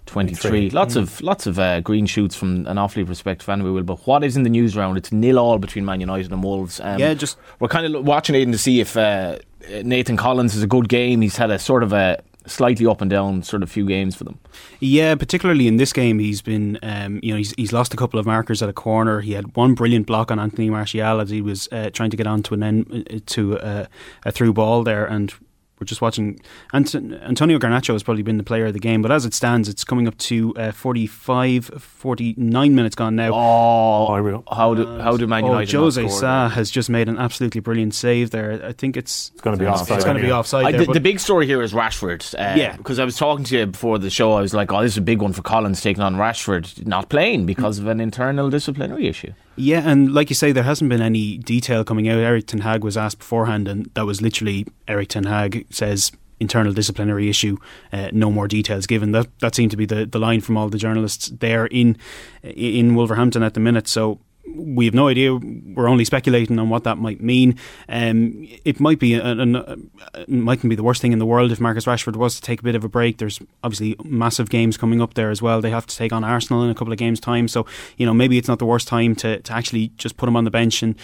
23. 0.06 0.70
Lots 0.70 0.94
mm. 0.94 0.98
of 0.98 1.20
lots 1.20 1.48
of 1.48 1.58
uh, 1.58 1.80
green 1.80 2.06
shoots 2.06 2.36
from 2.36 2.64
an 2.68 2.76
Offaly 2.76 3.04
perspective 3.04 3.48
anyway, 3.48 3.70
we 3.70 3.74
Will. 3.74 3.82
But 3.82 4.06
what 4.06 4.22
is 4.22 4.36
in 4.36 4.44
the 4.44 4.50
news 4.50 4.76
round? 4.76 4.96
It's 4.96 5.10
nil 5.10 5.36
all 5.36 5.58
between 5.58 5.84
Man 5.84 5.98
United 5.98 6.30
and 6.30 6.44
Wolves. 6.44 6.78
Um, 6.78 7.00
yeah, 7.00 7.12
just 7.14 7.36
we're 7.58 7.66
kind 7.66 7.92
of 7.92 8.06
watching 8.06 8.36
Aidan 8.36 8.52
to 8.52 8.58
see 8.58 8.78
if 8.78 8.96
uh, 8.96 9.38
Nathan 9.82 10.16
Collins 10.16 10.54
is 10.54 10.62
a 10.62 10.68
good 10.68 10.88
game. 10.88 11.22
He's 11.22 11.36
had 11.36 11.50
a 11.50 11.58
sort 11.58 11.82
of 11.82 11.92
a 11.92 12.22
slightly 12.46 12.86
up 12.86 13.00
and 13.00 13.10
down 13.10 13.42
sort 13.42 13.62
of 13.62 13.70
few 13.70 13.86
games 13.86 14.14
for 14.14 14.24
them. 14.24 14.38
Yeah, 14.80 15.14
particularly 15.14 15.66
in 15.66 15.76
this 15.76 15.92
game, 15.92 16.18
he's 16.18 16.42
been 16.42 16.78
um, 16.82 17.20
you 17.22 17.32
know 17.32 17.38
he's, 17.38 17.52
he's 17.56 17.72
lost 17.72 17.92
a 17.94 17.96
couple 17.96 18.18
of 18.18 18.26
markers 18.26 18.62
at 18.62 18.68
a 18.68 18.72
corner. 18.72 19.20
He 19.20 19.32
had 19.32 19.56
one 19.56 19.74
brilliant 19.74 20.06
block 20.06 20.30
on 20.30 20.38
Anthony 20.38 20.70
Martial 20.70 21.20
as 21.20 21.30
he 21.30 21.42
was 21.42 21.68
uh, 21.72 21.90
trying 21.90 22.10
to 22.10 22.16
get 22.16 22.26
onto 22.26 22.54
an 22.54 22.62
end 22.62 23.08
uh, 23.10 23.18
to 23.26 23.58
uh, 23.58 23.86
a 24.24 24.32
through 24.32 24.52
ball 24.52 24.82
there, 24.82 25.06
and 25.06 25.34
we're 25.78 25.84
just 25.84 26.00
watching. 26.00 26.40
Antonio 26.72 27.58
Garnacho 27.58 27.92
has 27.92 28.02
probably 28.02 28.22
been 28.22 28.38
the 28.38 28.44
player 28.44 28.66
of 28.66 28.72
the 28.72 28.78
game, 28.78 29.02
but 29.02 29.12
as 29.12 29.26
it 29.26 29.34
stands, 29.34 29.68
it's 29.68 29.84
coming 29.84 30.08
up 30.08 30.16
to 30.18 30.54
uh, 30.56 30.72
45, 30.72 31.66
49 31.66 32.74
minutes 32.74 32.94
gone 32.94 33.14
now. 33.14 33.32
Oh, 33.34 34.42
how 34.50 34.74
do 34.74 34.98
how 34.98 35.16
do 35.18 35.26
Man 35.26 35.44
oh, 35.44 35.48
United? 35.48 35.76
Oh, 35.76 35.82
Jose 35.82 36.08
Sa 36.08 36.48
has 36.48 36.70
just 36.70 36.88
made 36.88 37.08
an 37.08 37.18
absolutely 37.18 37.60
brilliant 37.60 37.94
save 37.94 38.30
there. 38.30 38.64
I 38.64 38.72
think 38.72 38.96
it's 38.96 39.30
it's 39.34 39.42
going 39.42 39.58
to 39.58 39.62
be 39.62 39.68
offside. 39.68 39.96
It's 39.96 40.04
going 40.04 40.16
to 40.16 40.22
be 40.22 40.32
offside. 40.32 40.64
I, 40.64 40.72
the, 40.72 40.86
the, 40.86 41.00
big 41.00 41.20
story 41.20 41.46
here 41.46 41.60
is 41.60 41.74
Rashford. 41.74 42.34
Uh, 42.34 42.56
yeah, 42.56 42.76
because 42.76 42.98
I 42.98 43.04
was 43.04 43.16
talking 43.16 43.44
to 43.44 43.58
you 43.58 43.66
before 43.66 43.98
the 43.98 44.08
show. 44.08 44.32
I 44.32 44.40
was 44.40 44.54
like, 44.54 44.72
oh, 44.72 44.80
this 44.80 44.92
is 44.92 44.98
a 44.98 45.02
big 45.02 45.20
one 45.20 45.34
for 45.34 45.42
Collins 45.42 45.82
taking 45.82 46.02
on 46.02 46.16
Rashford, 46.16 46.86
not 46.86 47.10
playing 47.10 47.44
because 47.44 47.78
of 47.78 47.86
an 47.86 48.00
internal 48.00 48.48
disciplinary 48.48 49.08
issue. 49.08 49.32
Yeah, 49.56 49.82
and 49.84 50.12
like 50.12 50.28
you 50.30 50.36
say, 50.36 50.52
there 50.52 50.64
hasn't 50.64 50.90
been 50.90 51.00
any 51.00 51.38
detail 51.38 51.82
coming 51.82 52.08
out. 52.08 52.18
Erik 52.18 52.46
Ten 52.46 52.60
Hag 52.60 52.84
was 52.84 52.96
asked 52.96 53.18
beforehand, 53.18 53.68
and 53.68 53.90
that 53.94 54.04
was 54.04 54.20
literally 54.20 54.66
Erik 54.86 55.08
Ten 55.08 55.24
Hag 55.24 55.66
says 55.70 56.12
internal 56.38 56.72
disciplinary 56.72 57.30
issue. 57.30 57.56
Uh, 57.92 58.10
no 58.12 58.30
more 58.30 58.48
details 58.48 58.86
given. 58.86 59.12
That 59.12 59.26
that 59.40 59.54
seemed 59.54 59.70
to 59.70 59.76
be 59.76 59.86
the, 59.86 60.04
the 60.04 60.18
line 60.18 60.42
from 60.42 60.56
all 60.56 60.68
the 60.68 60.78
journalists 60.78 61.28
there 61.28 61.66
in 61.66 61.96
in 62.42 62.94
Wolverhampton 62.94 63.42
at 63.42 63.54
the 63.54 63.60
minute. 63.60 63.88
So 63.88 64.20
we 64.54 64.84
have 64.84 64.94
no 64.94 65.08
idea. 65.08 65.34
We're 65.34 65.88
only 65.88 66.04
speculating 66.04 66.58
on 66.58 66.68
what 66.68 66.84
that 66.84 66.98
might 66.98 67.20
mean. 67.20 67.56
Um, 67.88 68.48
it 68.64 68.80
might 68.80 68.98
be 68.98 69.14
an, 69.14 69.40
an, 69.40 69.90
it 70.14 70.28
mightn't 70.28 70.70
be 70.70 70.76
the 70.76 70.82
worst 70.82 71.02
thing 71.02 71.12
in 71.12 71.18
the 71.18 71.26
world 71.26 71.52
if 71.52 71.60
Marcus 71.60 71.84
Rashford 71.84 72.16
was 72.16 72.36
to 72.36 72.42
take 72.42 72.60
a 72.60 72.62
bit 72.62 72.74
of 72.74 72.84
a 72.84 72.88
break. 72.88 73.18
There's 73.18 73.40
obviously 73.62 73.96
massive 74.04 74.48
games 74.48 74.76
coming 74.76 75.00
up 75.00 75.14
there 75.14 75.30
as 75.30 75.42
well. 75.42 75.60
They 75.60 75.70
have 75.70 75.86
to 75.86 75.96
take 75.96 76.12
on 76.12 76.24
Arsenal 76.24 76.62
in 76.62 76.70
a 76.70 76.74
couple 76.74 76.92
of 76.92 76.98
games' 76.98 77.20
time, 77.20 77.48
so 77.48 77.66
you 77.96 78.06
know 78.06 78.14
maybe 78.14 78.38
it's 78.38 78.48
not 78.48 78.58
the 78.58 78.66
worst 78.66 78.88
time 78.88 79.14
to, 79.16 79.40
to 79.40 79.52
actually 79.52 79.88
just 79.96 80.16
put 80.16 80.28
him 80.28 80.36
on 80.36 80.44
the 80.44 80.50
bench. 80.50 80.82
And 80.82 80.94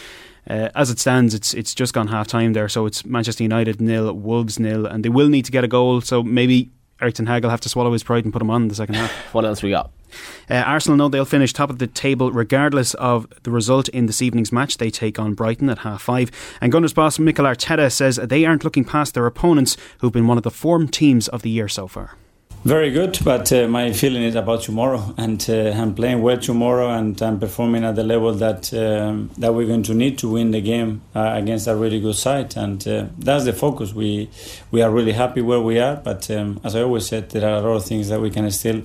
uh, 0.48 0.70
as 0.74 0.90
it 0.90 0.98
stands, 0.98 1.34
it's 1.34 1.54
it's 1.54 1.74
just 1.74 1.94
gone 1.94 2.08
half 2.08 2.26
time 2.26 2.52
there, 2.52 2.68
so 2.68 2.86
it's 2.86 3.04
Manchester 3.04 3.42
United 3.42 3.80
nil, 3.80 4.12
Wolves 4.12 4.58
nil, 4.58 4.86
and 4.86 5.04
they 5.04 5.08
will 5.08 5.28
need 5.28 5.44
to 5.44 5.52
get 5.52 5.64
a 5.64 5.68
goal. 5.68 6.00
So 6.00 6.22
maybe 6.22 6.70
Erik 7.02 7.16
ten 7.16 7.26
Hag 7.26 7.42
will 7.42 7.50
have 7.50 7.60
to 7.62 7.68
swallow 7.68 7.92
his 7.92 8.02
pride 8.02 8.24
and 8.24 8.32
put 8.32 8.40
him 8.40 8.50
on 8.50 8.62
in 8.62 8.68
the 8.68 8.74
second 8.74 8.94
half. 8.94 9.10
what 9.34 9.44
else 9.44 9.62
we 9.62 9.70
got? 9.70 9.90
Uh, 10.48 10.54
Arsenal 10.54 10.96
know 10.96 11.08
they'll 11.08 11.24
finish 11.24 11.52
top 11.52 11.70
of 11.70 11.78
the 11.78 11.86
table 11.86 12.30
regardless 12.30 12.94
of 12.94 13.26
the 13.42 13.50
result 13.50 13.88
in 13.88 14.06
this 14.06 14.22
evening's 14.22 14.52
match. 14.52 14.78
They 14.78 14.90
take 14.90 15.18
on 15.18 15.34
Brighton 15.34 15.68
at 15.70 15.78
half 15.78 16.02
five. 16.02 16.30
And 16.60 16.70
Gunners 16.70 16.92
boss 16.92 17.18
Mikel 17.18 17.46
Arteta 17.46 17.90
says 17.90 18.16
they 18.16 18.44
aren't 18.44 18.64
looking 18.64 18.84
past 18.84 19.14
their 19.14 19.26
opponents, 19.26 19.76
who've 19.98 20.12
been 20.12 20.26
one 20.26 20.36
of 20.36 20.44
the 20.44 20.50
form 20.50 20.88
teams 20.88 21.28
of 21.28 21.42
the 21.42 21.50
year 21.50 21.68
so 21.68 21.88
far. 21.88 22.16
Very 22.64 22.92
good, 22.92 23.18
but 23.24 23.52
uh, 23.52 23.66
my 23.66 23.92
feeling 23.92 24.22
is 24.22 24.36
about 24.36 24.62
tomorrow, 24.62 25.12
and 25.18 25.44
uh, 25.50 25.70
I'm 25.70 25.96
playing 25.96 26.22
well 26.22 26.38
tomorrow, 26.38 26.90
and 26.90 27.20
I'm 27.20 27.40
performing 27.40 27.82
at 27.82 27.96
the 27.96 28.04
level 28.04 28.32
that 28.34 28.72
um, 28.72 29.30
that 29.36 29.52
we're 29.52 29.66
going 29.66 29.82
to 29.82 29.94
need 29.94 30.16
to 30.18 30.28
win 30.28 30.52
the 30.52 30.60
game 30.60 31.02
uh, 31.12 31.32
against 31.34 31.66
a 31.66 31.74
really 31.74 31.98
good 31.98 32.14
side, 32.14 32.56
and 32.56 32.86
uh, 32.86 33.06
that's 33.18 33.46
the 33.46 33.52
focus. 33.52 33.92
We 33.92 34.30
we 34.70 34.80
are 34.80 34.92
really 34.92 35.10
happy 35.10 35.40
where 35.40 35.58
we 35.58 35.80
are, 35.80 35.96
but 35.96 36.30
um, 36.30 36.60
as 36.62 36.76
I 36.76 36.82
always 36.82 37.04
said, 37.04 37.30
there 37.30 37.44
are 37.50 37.56
a 37.56 37.60
lot 37.62 37.74
of 37.78 37.84
things 37.84 38.08
that 38.10 38.20
we 38.20 38.30
can 38.30 38.48
still 38.52 38.82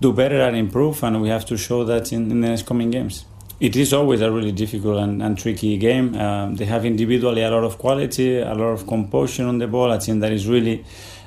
do 0.00 0.12
better 0.12 0.40
and 0.40 0.56
improve, 0.56 1.04
and 1.04 1.22
we 1.22 1.28
have 1.28 1.46
to 1.46 1.56
show 1.56 1.84
that 1.84 2.12
in, 2.12 2.32
in 2.32 2.40
the 2.40 2.48
next 2.48 2.66
coming 2.66 2.90
games. 2.90 3.26
It 3.60 3.76
is 3.76 3.92
always 3.92 4.22
a 4.22 4.32
really 4.32 4.52
difficult 4.52 4.98
and, 4.98 5.22
and 5.22 5.38
tricky 5.38 5.76
game. 5.76 6.16
Um, 6.16 6.56
they 6.56 6.64
have 6.64 6.84
individually 6.84 7.42
a 7.42 7.50
lot 7.50 7.62
of 7.62 7.78
quality, 7.78 8.38
a 8.40 8.54
lot 8.54 8.72
of 8.72 8.88
composure 8.88 9.44
on 9.44 9.58
the 9.58 9.68
ball. 9.68 9.92
I 9.92 9.98
think 9.98 10.20
that 10.22 10.32
is 10.32 10.48
really 10.48 10.84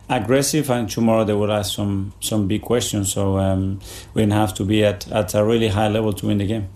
aggressive, 0.10 0.70
and 0.70 0.90
tomorrow 0.90 1.24
they 1.24 1.34
will 1.34 1.52
ask 1.52 1.76
some 1.76 2.14
some 2.20 2.48
big 2.48 2.62
questions. 2.62 3.14
So 3.14 3.38
um, 3.38 3.80
we're 4.14 4.24
gonna 4.24 4.36
have 4.36 4.54
to 4.56 4.66
be 4.66 4.84
at, 4.84 5.10
at 5.12 5.34
a 5.34 5.44
really 5.44 5.70
high 5.70 5.88
level 5.88 6.14
to 6.14 6.28
win 6.28 6.38
the 6.38 6.46
game. 6.46 6.70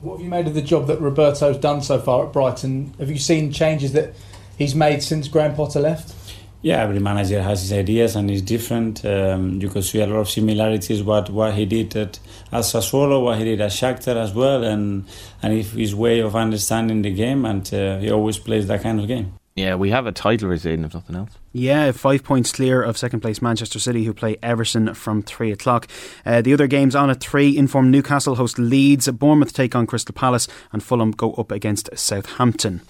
What 0.00 0.16
have 0.16 0.24
you 0.24 0.30
made 0.30 0.46
of 0.46 0.54
the 0.54 0.62
job 0.62 0.86
that 0.88 1.00
Roberto's 1.00 1.56
done 1.56 1.80
so 1.80 1.98
far 1.98 2.26
at 2.26 2.32
Brighton? 2.32 2.94
Have 2.98 3.10
you 3.10 3.18
seen 3.18 3.52
changes 3.52 3.92
that 3.92 4.14
he's 4.58 4.74
made 4.74 5.02
since 5.02 5.28
Graham 5.28 5.54
Potter 5.54 5.80
left? 5.80 6.14
Yeah, 6.60 6.82
every 6.82 6.98
manager 6.98 7.42
has 7.42 7.60
his 7.60 7.72
ideas 7.74 8.16
and 8.16 8.30
is 8.30 8.40
different. 8.40 9.04
Um, 9.04 9.60
you 9.60 9.68
can 9.68 9.82
see 9.82 10.00
a 10.00 10.06
lot 10.06 10.16
of 10.16 10.30
similarities 10.30 11.02
what 11.02 11.28
what 11.28 11.52
he 11.54 11.66
did 11.66 11.94
at, 11.94 12.18
at 12.50 12.64
Sassuolo, 12.64 13.22
what 13.22 13.36
he 13.38 13.44
did 13.44 13.60
at 13.60 13.70
Shakhtar 13.70 14.16
as 14.16 14.32
well, 14.32 14.64
and 14.64 15.04
and 15.42 15.52
his 15.52 15.94
way 15.94 16.20
of 16.20 16.34
understanding 16.34 17.02
the 17.02 17.12
game, 17.12 17.44
and 17.44 17.72
uh, 17.74 17.98
he 17.98 18.10
always 18.10 18.38
plays 18.38 18.66
that 18.66 18.82
kind 18.82 18.98
of 18.98 19.06
game. 19.06 19.34
Yeah, 19.56 19.76
we 19.76 19.90
have 19.90 20.06
a 20.06 20.12
title 20.12 20.48
retain, 20.48 20.84
if 20.84 20.94
nothing 20.94 21.14
else. 21.14 21.30
Yeah, 21.52 21.92
five 21.92 22.24
points 22.24 22.50
clear 22.50 22.82
of 22.82 22.98
second 22.98 23.20
place 23.20 23.40
Manchester 23.40 23.78
City, 23.78 24.04
who 24.04 24.12
play 24.12 24.36
Everton 24.42 24.94
from 24.94 25.22
three 25.22 25.52
o'clock. 25.52 25.86
Uh, 26.26 26.42
the 26.42 26.52
other 26.52 26.66
games 26.66 26.96
on 26.96 27.08
at 27.08 27.20
three: 27.20 27.56
informed 27.56 27.92
Newcastle 27.92 28.34
host 28.34 28.58
Leeds, 28.58 29.08
Bournemouth 29.12 29.52
take 29.52 29.76
on 29.76 29.86
Crystal 29.86 30.12
Palace, 30.12 30.48
and 30.72 30.82
Fulham 30.82 31.12
go 31.12 31.34
up 31.34 31.52
against 31.52 31.88
Southampton. 31.96 32.80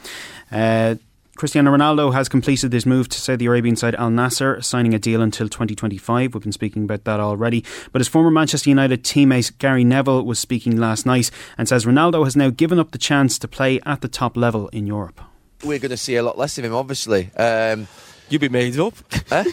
Uh, 0.51 0.95
Cristiano 1.37 1.71
Ronaldo 1.71 2.15
has 2.15 2.31
completed 2.31 2.73
his 2.73 2.87
move 2.87 3.11
to 3.11 3.21
Saudi 3.21 3.45
Arabian 3.45 3.77
side 3.77 3.97
Al 3.97 4.09
Nassr, 4.09 4.65
signing 4.65 4.95
a 4.95 4.99
deal 4.99 5.21
until 5.21 5.49
2025. 5.49 6.33
We've 6.33 6.43
been 6.43 6.53
speaking 6.53 6.85
about 6.85 7.05
that 7.05 7.21
already. 7.21 7.63
But 7.93 8.01
his 8.01 8.09
former 8.09 8.31
Manchester 8.31 8.71
United 8.71 9.03
teammate 9.03 9.59
Gary 9.59 9.85
Neville 9.85 10.25
was 10.25 10.39
speaking 10.39 10.79
last 10.79 11.05
night 11.05 11.31
and 11.59 11.69
says 11.69 11.85
Ronaldo 11.85 12.25
has 12.25 12.37
now 12.37 12.51
given 12.51 12.79
up 12.79 12.93
the 12.93 12.99
chance 12.99 13.39
to 13.41 13.49
play 13.49 13.81
at 13.85 14.01
the 14.01 14.09
top 14.09 14.37
level 14.37 14.69
in 14.69 14.87
Europe 14.87 15.21
we're 15.63 15.79
going 15.79 15.91
to 15.91 15.97
see 15.97 16.17
a 16.17 16.23
lot 16.23 16.39
less 16.39 16.59
of 16.59 16.65
him, 16.65 16.75
obviously. 16.75 17.31
Um, 17.37 17.87
you 18.29 18.39
be 18.39 18.49
made 18.49 18.79
up. 18.79 18.95
Eh? 19.31 19.43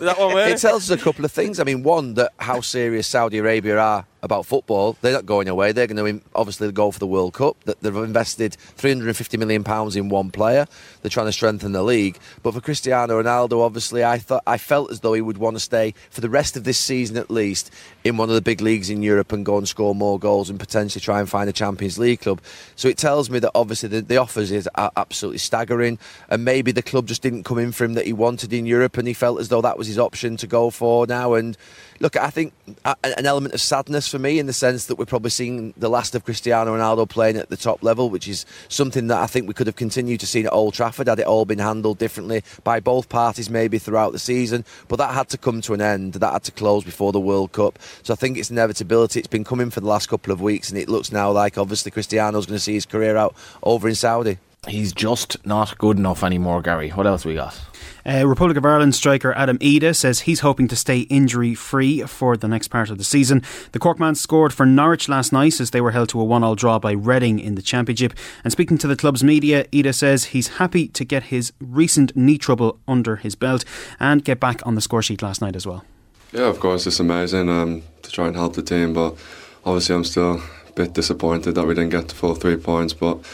that 0.00 0.16
one 0.18 0.36
It 0.48 0.58
tells 0.58 0.90
us 0.90 1.00
a 1.00 1.02
couple 1.02 1.24
of 1.24 1.32
things. 1.32 1.58
I 1.58 1.64
mean, 1.64 1.82
one, 1.82 2.14
that 2.14 2.32
how 2.38 2.60
serious 2.60 3.06
Saudi 3.06 3.38
Arabia 3.38 3.78
are 3.78 4.06
about 4.24 4.46
football. 4.46 4.96
They're 5.02 5.12
not 5.12 5.26
going 5.26 5.48
away. 5.48 5.72
They're 5.72 5.86
going 5.86 6.18
to 6.18 6.24
obviously 6.34 6.72
go 6.72 6.90
for 6.90 6.98
the 6.98 7.06
World 7.06 7.34
Cup. 7.34 7.56
They've 7.64 7.94
invested 7.94 8.56
350 8.76 9.36
million 9.36 9.62
pounds 9.62 9.96
in 9.96 10.08
one 10.08 10.30
player. 10.30 10.66
They're 11.02 11.10
trying 11.10 11.26
to 11.26 11.32
strengthen 11.32 11.72
the 11.72 11.82
league. 11.82 12.18
But 12.42 12.54
for 12.54 12.60
Cristiano 12.60 13.22
Ronaldo, 13.22 13.60
obviously, 13.60 14.02
I 14.02 14.18
thought 14.18 14.42
I 14.46 14.56
felt 14.58 14.90
as 14.90 15.00
though 15.00 15.12
he 15.12 15.20
would 15.20 15.38
want 15.38 15.56
to 15.56 15.60
stay 15.60 15.94
for 16.10 16.22
the 16.22 16.30
rest 16.30 16.56
of 16.56 16.64
this 16.64 16.78
season 16.78 17.18
at 17.18 17.30
least 17.30 17.70
in 18.02 18.16
one 18.16 18.30
of 18.30 18.34
the 18.34 18.40
big 18.40 18.60
leagues 18.60 18.88
in 18.90 19.02
Europe 19.02 19.32
and 19.32 19.44
go 19.44 19.58
and 19.58 19.68
score 19.68 19.94
more 19.94 20.18
goals 20.18 20.48
and 20.48 20.58
potentially 20.58 21.00
try 21.00 21.20
and 21.20 21.28
find 21.28 21.48
a 21.48 21.52
Champions 21.52 21.98
League 21.98 22.20
club. 22.20 22.40
So 22.76 22.88
it 22.88 22.96
tells 22.96 23.28
me 23.28 23.38
that 23.40 23.50
obviously 23.54 23.90
the, 23.90 24.00
the 24.00 24.16
offers 24.16 24.50
is 24.50 24.68
absolutely 24.76 25.38
staggering, 25.38 25.98
and 26.30 26.44
maybe 26.44 26.72
the 26.72 26.82
club 26.82 27.06
just 27.06 27.22
didn't 27.22 27.44
come 27.44 27.58
in 27.58 27.72
for 27.72 27.84
him 27.84 27.94
that 27.94 28.06
he 28.06 28.12
wanted 28.14 28.52
in 28.52 28.64
Europe, 28.64 28.96
and 28.96 29.06
he 29.06 29.14
felt 29.14 29.38
as 29.40 29.48
though 29.48 29.60
that 29.60 29.76
was 29.76 29.86
his 29.86 29.98
option 29.98 30.36
to 30.38 30.46
go 30.46 30.70
for 30.70 31.06
now. 31.06 31.34
And 31.34 31.56
look, 32.00 32.16
I 32.16 32.30
think 32.30 32.52
an 32.84 33.26
element 33.26 33.54
of 33.54 33.60
sadness 33.60 34.08
for 34.14 34.20
me 34.20 34.38
in 34.38 34.46
the 34.46 34.52
sense 34.52 34.86
that 34.86 34.94
we're 34.94 35.04
probably 35.04 35.28
seeing 35.28 35.74
the 35.76 35.88
last 35.88 36.14
of 36.14 36.24
Cristiano 36.24 36.76
Ronaldo 36.76 37.08
playing 37.08 37.36
at 37.36 37.48
the 37.48 37.56
top 37.56 37.82
level, 37.82 38.10
which 38.10 38.28
is 38.28 38.46
something 38.68 39.08
that 39.08 39.20
I 39.20 39.26
think 39.26 39.48
we 39.48 39.54
could 39.54 39.66
have 39.66 39.74
continued 39.74 40.20
to 40.20 40.26
see 40.26 40.44
at 40.44 40.52
Old 40.52 40.74
Trafford 40.74 41.08
had 41.08 41.18
it 41.18 41.26
all 41.26 41.44
been 41.44 41.58
handled 41.58 41.98
differently 41.98 42.44
by 42.62 42.78
both 42.78 43.08
parties 43.08 43.50
maybe 43.50 43.76
throughout 43.76 44.12
the 44.12 44.20
season. 44.20 44.64
But 44.86 44.98
that 44.98 45.14
had 45.14 45.30
to 45.30 45.36
come 45.36 45.60
to 45.62 45.74
an 45.74 45.80
end. 45.80 46.12
That 46.12 46.32
had 46.32 46.44
to 46.44 46.52
close 46.52 46.84
before 46.84 47.10
the 47.10 47.18
World 47.18 47.50
Cup. 47.50 47.76
So 48.04 48.12
I 48.12 48.16
think 48.16 48.38
it's 48.38 48.52
inevitability. 48.52 49.18
It's 49.18 49.26
been 49.26 49.42
coming 49.42 49.70
for 49.70 49.80
the 49.80 49.88
last 49.88 50.06
couple 50.08 50.32
of 50.32 50.40
weeks, 50.40 50.70
and 50.70 50.78
it 50.78 50.88
looks 50.88 51.10
now 51.10 51.32
like 51.32 51.58
obviously 51.58 51.90
Cristiano's 51.90 52.46
going 52.46 52.56
to 52.56 52.62
see 52.62 52.74
his 52.74 52.86
career 52.86 53.16
out 53.16 53.34
over 53.64 53.88
in 53.88 53.96
Saudi. 53.96 54.38
He's 54.66 54.92
just 54.92 55.44
not 55.46 55.76
good 55.78 55.98
enough 55.98 56.24
anymore, 56.24 56.62
Gary. 56.62 56.90
What 56.90 57.06
else 57.06 57.24
we 57.24 57.34
got? 57.34 57.60
Uh, 58.06 58.26
Republic 58.26 58.56
of 58.58 58.64
Ireland 58.64 58.94
striker 58.94 59.32
Adam 59.34 59.58
Idah 59.58 59.96
says 59.96 60.20
he's 60.20 60.40
hoping 60.40 60.68
to 60.68 60.76
stay 60.76 61.00
injury 61.00 61.54
free 61.54 62.02
for 62.02 62.36
the 62.36 62.48
next 62.48 62.68
part 62.68 62.90
of 62.90 62.98
the 62.98 63.04
season. 63.04 63.42
The 63.72 63.78
Corkman 63.78 64.16
scored 64.16 64.52
for 64.52 64.66
Norwich 64.66 65.08
last 65.08 65.32
night 65.32 65.58
as 65.58 65.70
they 65.70 65.80
were 65.80 65.92
held 65.92 66.10
to 66.10 66.20
a 66.20 66.24
one 66.24 66.44
all 66.44 66.54
draw 66.54 66.78
by 66.78 66.92
Reading 66.92 67.38
in 67.38 67.54
the 67.54 67.62
Championship. 67.62 68.12
And 68.42 68.52
speaking 68.52 68.76
to 68.78 68.86
the 68.86 68.96
club's 68.96 69.24
media, 69.24 69.64
Idah 69.64 69.94
says 69.94 70.26
he's 70.26 70.48
happy 70.58 70.88
to 70.88 71.04
get 71.04 71.24
his 71.24 71.52
recent 71.60 72.14
knee 72.14 72.38
trouble 72.38 72.78
under 72.86 73.16
his 73.16 73.34
belt 73.34 73.64
and 73.98 74.24
get 74.24 74.38
back 74.38 74.66
on 74.66 74.74
the 74.74 74.80
score 74.82 75.02
sheet 75.02 75.22
last 75.22 75.40
night 75.40 75.56
as 75.56 75.66
well. 75.66 75.84
Yeah, 76.32 76.48
of 76.48 76.60
course, 76.60 76.86
it's 76.86 77.00
amazing 77.00 77.48
um, 77.48 77.82
to 78.02 78.10
try 78.10 78.26
and 78.26 78.36
help 78.36 78.54
the 78.54 78.62
team, 78.62 78.92
but 78.92 79.16
obviously 79.64 79.94
I'm 79.94 80.04
still 80.04 80.42
a 80.68 80.72
bit 80.74 80.92
disappointed 80.92 81.54
that 81.54 81.66
we 81.66 81.74
didn't 81.74 81.90
get 81.90 82.08
the 82.08 82.14
full 82.14 82.34
three 82.34 82.56
points. 82.56 82.92
But 82.92 83.24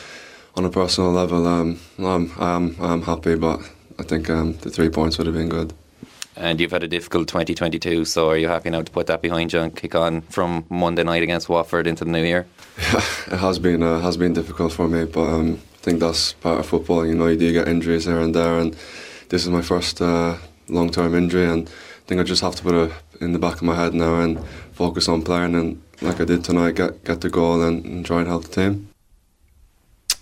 on 0.57 0.65
a 0.65 0.71
personal 0.71 1.13
level, 1.13 1.47
um, 1.47 1.79
I'm, 1.99 2.33
I'm, 2.39 2.77
I'm 2.81 3.03
happy, 3.03 3.35
but 3.35 3.61
I 3.99 4.03
think 4.03 4.31
um, 4.31 4.55
the 4.59 4.71
three 4.71 4.89
points 4.89 5.19
would 5.19 5.27
have 5.27 5.37
been 5.37 5.49
good. 5.49 5.73
And 6.37 6.61
you've 6.61 6.71
had 6.71 6.83
a 6.83 6.89
difficult 6.89 7.29
2022, 7.29 8.05
so 8.05 8.31
are 8.31 8.37
you 8.37 8.49
happy 8.49 8.71
now 8.71 8.83
to 8.83 8.91
put 8.91 9.07
that 9.09 9.21
behind 9.21 9.53
you 9.53 9.61
and 9.61 9.75
kick 9.75 9.95
on 9.95 10.23
from 10.23 10.65
Monday 10.71 11.03
night 11.03 11.23
against 11.23 11.49
Watford 11.49 11.87
into 11.87 12.05
the 12.05 12.11
new 12.11 12.23
year? 12.23 12.47
Yeah, 12.79 12.97
it 13.33 13.39
has 13.39 13.59
been 13.59 13.83
uh, 13.83 14.01
has 14.01 14.17
been 14.17 14.33
difficult 14.33 14.73
for 14.73 14.89
me, 14.89 15.05
but 15.05 15.25
um, 15.25 15.61
I 15.75 15.77
think 15.79 16.01
that's 16.01 16.33
part 16.35 16.61
of 16.61 16.67
football. 16.67 17.07
You 17.07 17.15
know, 17.15 17.27
you 17.27 17.37
do 17.37 17.53
get 17.53 17.69
injuries 17.69 18.07
here 18.07 18.21
and 18.21 18.35
there, 18.35 18.59
and 18.59 18.75
this 19.29 19.43
is 19.43 19.51
my 19.51 19.61
first 19.61 20.01
uh, 20.01 20.39
long 20.69 20.91
term 20.91 21.15
injury, 21.15 21.47
and 21.47 21.69
I 21.69 22.07
think 22.07 22.21
I 22.21 22.25
just 22.25 22.43
have 22.43 22.55
to 22.57 22.63
put 22.63 22.75
it 22.75 22.93
in 23.21 23.33
the 23.33 23.39
back 23.39 23.57
of 23.57 23.63
my 23.63 23.75
head 23.75 23.93
now 23.93 24.21
and 24.21 24.43
focus 24.73 25.09
on 25.09 25.23
playing, 25.23 25.55
and 25.55 25.83
like 26.01 26.21
I 26.21 26.25
did 26.25 26.45
tonight, 26.45 26.77
get 26.77 27.05
get 27.05 27.21
the 27.21 27.29
goal 27.29 27.61
and, 27.61 27.85
and 27.85 28.07
try 28.07 28.21
and 28.21 28.29
help 28.29 28.45
the 28.45 28.63
team 28.63 28.90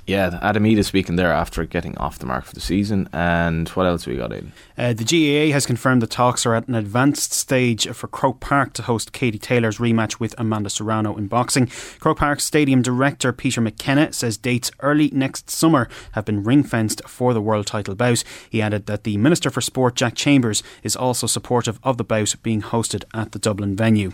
yeah, 0.08 0.38
Adam 0.40 0.64
Idah 0.64 0.86
speaking 0.86 1.16
there 1.16 1.30
after 1.30 1.62
getting 1.66 1.96
off 1.98 2.18
the 2.18 2.24
mark 2.24 2.46
for 2.46 2.54
the 2.54 2.62
season. 2.62 3.10
And 3.12 3.68
what 3.70 3.86
else 3.86 4.06
we 4.06 4.16
got 4.16 4.32
in? 4.32 4.52
Uh, 4.78 4.94
the 4.94 5.04
GAA 5.04 5.52
has 5.52 5.66
confirmed 5.66 6.00
the 6.00 6.06
talks 6.06 6.46
are 6.46 6.54
at 6.54 6.66
an 6.66 6.74
advanced 6.74 7.34
stage 7.34 7.86
for 7.88 8.08
Croke 8.08 8.40
Park 8.40 8.72
to 8.72 8.82
host 8.82 9.12
Katie 9.12 9.38
Taylor's 9.38 9.76
rematch 9.76 10.18
with 10.18 10.34
Amanda 10.38 10.70
Serrano 10.70 11.14
in 11.16 11.26
boxing. 11.26 11.66
Croke 12.00 12.20
Park 12.20 12.40
Stadium 12.40 12.80
director 12.80 13.34
Peter 13.34 13.60
McKenna 13.60 14.10
says 14.14 14.38
dates 14.38 14.70
early 14.80 15.10
next 15.12 15.50
summer 15.50 15.90
have 16.12 16.24
been 16.24 16.42
ring 16.42 16.62
fenced 16.62 17.06
for 17.06 17.34
the 17.34 17.42
world 17.42 17.66
title 17.66 17.94
bout. 17.94 18.24
He 18.48 18.62
added 18.62 18.86
that 18.86 19.04
the 19.04 19.18
Minister 19.18 19.50
for 19.50 19.60
Sport, 19.60 19.94
Jack 19.94 20.14
Chambers, 20.14 20.62
is 20.82 20.96
also 20.96 21.26
supportive 21.26 21.78
of 21.82 21.98
the 21.98 22.04
bout 22.04 22.34
being 22.42 22.62
hosted 22.62 23.04
at 23.12 23.32
the 23.32 23.38
Dublin 23.38 23.76
venue. 23.76 24.12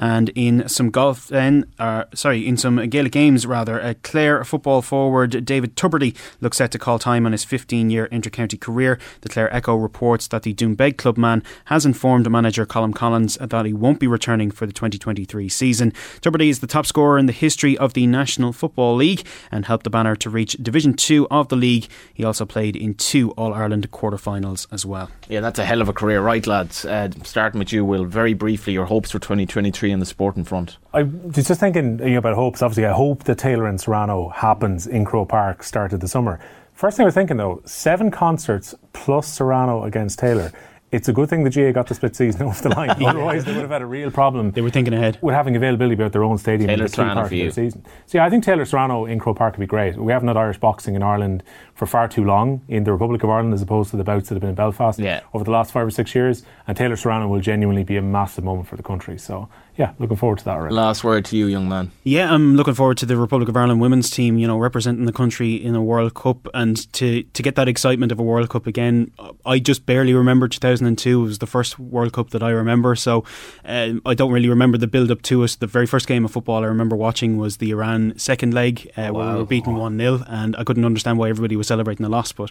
And 0.00 0.30
in 0.30 0.66
some 0.66 0.90
golf, 0.90 1.28
then, 1.28 1.66
uh, 1.78 2.04
sorry, 2.14 2.48
in 2.48 2.56
some 2.56 2.76
Gaelic 2.88 3.12
games 3.12 3.46
rather, 3.46 3.80
uh, 3.82 3.92
Clare 4.02 4.42
football 4.44 4.80
forward 4.80 5.44
David 5.44 5.76
Tubridy 5.76 6.16
looks 6.40 6.56
set 6.56 6.70
to 6.70 6.78
call 6.78 6.98
time 6.98 7.26
on 7.26 7.32
his 7.32 7.44
15 7.44 7.90
year 7.90 8.06
inter-county 8.06 8.56
career. 8.56 8.98
The 9.20 9.28
Clare 9.28 9.54
Echo 9.54 9.76
reports 9.76 10.26
that 10.28 10.42
the 10.42 10.54
Doonbeg 10.54 10.96
club 10.96 11.18
man 11.18 11.42
has 11.66 11.84
informed 11.84 12.30
manager 12.30 12.64
Colm 12.64 12.94
Collins 12.94 13.36
that 13.36 13.66
he 13.66 13.74
won't 13.74 14.00
be 14.00 14.06
returning 14.06 14.50
for 14.50 14.64
the 14.64 14.72
2023 14.72 15.50
season. 15.50 15.92
Tubridy 16.22 16.48
is 16.48 16.60
the 16.60 16.66
top 16.66 16.86
scorer 16.86 17.18
in 17.18 17.26
the 17.26 17.32
history 17.32 17.76
of 17.76 17.92
the 17.92 18.06
National 18.06 18.54
Football 18.54 18.96
League 18.96 19.26
and 19.52 19.66
helped 19.66 19.84
the 19.84 19.90
banner 19.90 20.16
to 20.16 20.30
reach 20.30 20.56
Division 20.62 20.94
2 20.94 21.28
of 21.28 21.48
the 21.48 21.56
league. 21.56 21.88
He 22.14 22.24
also 22.24 22.46
played 22.46 22.74
in 22.74 22.94
two 22.94 23.32
All 23.32 23.52
Ireland 23.52 23.90
quarter-finals 23.90 24.66
as 24.72 24.86
well. 24.86 25.10
Yeah, 25.28 25.40
that's 25.40 25.58
a 25.58 25.66
hell 25.66 25.82
of 25.82 25.90
a 25.90 25.92
career, 25.92 26.22
right, 26.22 26.46
lads? 26.46 26.86
Uh, 26.86 27.10
starting 27.22 27.58
with 27.58 27.70
you, 27.70 27.84
Will, 27.84 28.06
very 28.06 28.32
briefly, 28.32 28.72
your 28.72 28.86
hopes 28.86 29.10
for 29.10 29.18
2023 29.18 29.89
in 29.92 30.00
the 30.00 30.06
sporting 30.06 30.44
front. 30.44 30.78
I 30.92 31.02
was 31.02 31.46
just 31.46 31.60
thinking 31.60 31.98
you 32.00 32.10
know, 32.10 32.18
about 32.18 32.34
hopes. 32.34 32.62
Obviously, 32.62 32.86
I 32.86 32.92
hope 32.92 33.24
that 33.24 33.38
Taylor 33.38 33.66
and 33.66 33.80
Serrano 33.80 34.28
happens 34.28 34.86
in 34.86 35.04
Croke 35.04 35.28
Park 35.28 35.62
start 35.62 35.92
of 35.92 36.00
the 36.00 36.08
summer. 36.08 36.40
First 36.74 36.96
thing 36.96 37.04
I 37.04 37.06
was 37.06 37.14
thinking 37.14 37.36
though, 37.36 37.60
seven 37.64 38.10
concerts 38.10 38.74
plus 38.92 39.32
Serrano 39.32 39.84
against 39.84 40.18
Taylor 40.18 40.52
it's 40.92 41.08
a 41.08 41.12
good 41.12 41.28
thing 41.28 41.44
the 41.44 41.50
GAA 41.50 41.72
got 41.72 41.86
the 41.86 41.94
split 41.94 42.16
season 42.16 42.42
off 42.46 42.62
the 42.62 42.70
line. 42.70 42.90
Otherwise, 43.04 43.44
they 43.44 43.52
would 43.52 43.62
have 43.62 43.70
had 43.70 43.82
a 43.82 43.86
real 43.86 44.10
problem. 44.10 44.50
They 44.50 44.60
were 44.60 44.70
thinking 44.70 44.94
ahead 44.94 45.18
with 45.20 45.34
having 45.34 45.56
availability 45.56 45.94
about 45.94 46.12
their 46.12 46.24
own 46.24 46.38
stadium 46.38 46.68
Taylor 46.68 46.84
in 46.84 46.90
the 46.90 46.94
Serrano 46.94 47.14
part 47.14 47.26
of 47.26 47.30
the 47.30 47.50
season. 47.50 47.84
So 48.06 48.18
yeah, 48.18 48.24
I 48.24 48.30
think 48.30 48.44
Taylor 48.44 48.64
Serrano 48.64 49.04
in 49.06 49.18
Croke 49.18 49.38
Park 49.38 49.54
would 49.54 49.60
be 49.60 49.66
great. 49.66 49.96
We 49.96 50.12
haven't 50.12 50.28
had 50.28 50.36
Irish 50.36 50.58
boxing 50.58 50.94
in 50.94 51.02
Ireland 51.02 51.42
for 51.74 51.86
far 51.86 52.08
too 52.08 52.24
long 52.24 52.62
in 52.68 52.84
the 52.84 52.92
Republic 52.92 53.22
of 53.22 53.30
Ireland, 53.30 53.54
as 53.54 53.62
opposed 53.62 53.90
to 53.90 53.96
the 53.96 54.04
bouts 54.04 54.28
that 54.28 54.34
have 54.34 54.40
been 54.40 54.50
in 54.50 54.56
Belfast 54.56 54.98
yeah. 54.98 55.20
over 55.32 55.44
the 55.44 55.50
last 55.50 55.72
five 55.72 55.86
or 55.86 55.90
six 55.90 56.14
years. 56.14 56.42
And 56.66 56.76
Taylor 56.76 56.96
Serrano 56.96 57.28
will 57.28 57.40
genuinely 57.40 57.84
be 57.84 57.96
a 57.96 58.02
massive 58.02 58.44
moment 58.44 58.68
for 58.68 58.76
the 58.76 58.82
country. 58.82 59.18
So 59.18 59.48
yeah, 59.76 59.92
looking 59.98 60.16
forward 60.16 60.38
to 60.38 60.44
that. 60.44 60.56
Already. 60.56 60.74
Last 60.74 61.04
word 61.04 61.24
to 61.26 61.36
you, 61.36 61.46
young 61.46 61.68
man. 61.68 61.90
Yeah, 62.04 62.32
I'm 62.32 62.56
looking 62.56 62.74
forward 62.74 62.98
to 62.98 63.06
the 63.06 63.16
Republic 63.16 63.48
of 63.48 63.56
Ireland 63.56 63.80
women's 63.80 64.10
team. 64.10 64.38
You 64.38 64.46
know, 64.46 64.58
representing 64.58 65.04
the 65.04 65.12
country 65.12 65.54
in 65.54 65.74
a 65.74 65.82
World 65.82 66.14
Cup 66.14 66.48
and 66.54 66.92
to 66.94 67.22
to 67.22 67.42
get 67.42 67.54
that 67.56 67.68
excitement 67.68 68.12
of 68.12 68.18
a 68.18 68.22
World 68.22 68.50
Cup 68.50 68.66
again. 68.66 69.12
I 69.46 69.58
just 69.58 69.86
barely 69.86 70.12
remember 70.12 70.48
2002. 70.48 71.20
It 71.20 71.22
was 71.22 71.38
the 71.38 71.46
first 71.46 71.78
World 71.78 72.12
Cup 72.12 72.30
that 72.30 72.42
I 72.42 72.50
remember, 72.50 72.94
so 72.94 73.24
um, 73.64 74.02
I 74.04 74.14
don't 74.14 74.32
really 74.32 74.48
remember 74.48 74.76
the 74.76 74.86
build 74.86 75.10
up 75.10 75.22
to 75.22 75.42
it. 75.44 75.56
The 75.60 75.66
very 75.66 75.86
first 75.86 76.06
game 76.06 76.24
of 76.24 76.30
football 76.32 76.62
I 76.62 76.66
remember 76.66 76.96
watching 76.96 77.38
was 77.38 77.58
the 77.58 77.70
Iran 77.70 78.14
second 78.18 78.52
leg 78.52 78.90
uh, 78.96 79.10
wow. 79.10 79.12
where 79.12 79.32
we 79.32 79.38
were 79.38 79.46
beaten 79.46 79.76
one 79.76 79.98
0 79.98 80.24
and 80.26 80.56
I 80.56 80.64
couldn't 80.64 80.84
understand 80.84 81.18
why 81.18 81.28
everybody 81.28 81.56
was 81.56 81.68
celebrating 81.68 82.04
the 82.04 82.10
loss. 82.10 82.32
But 82.32 82.50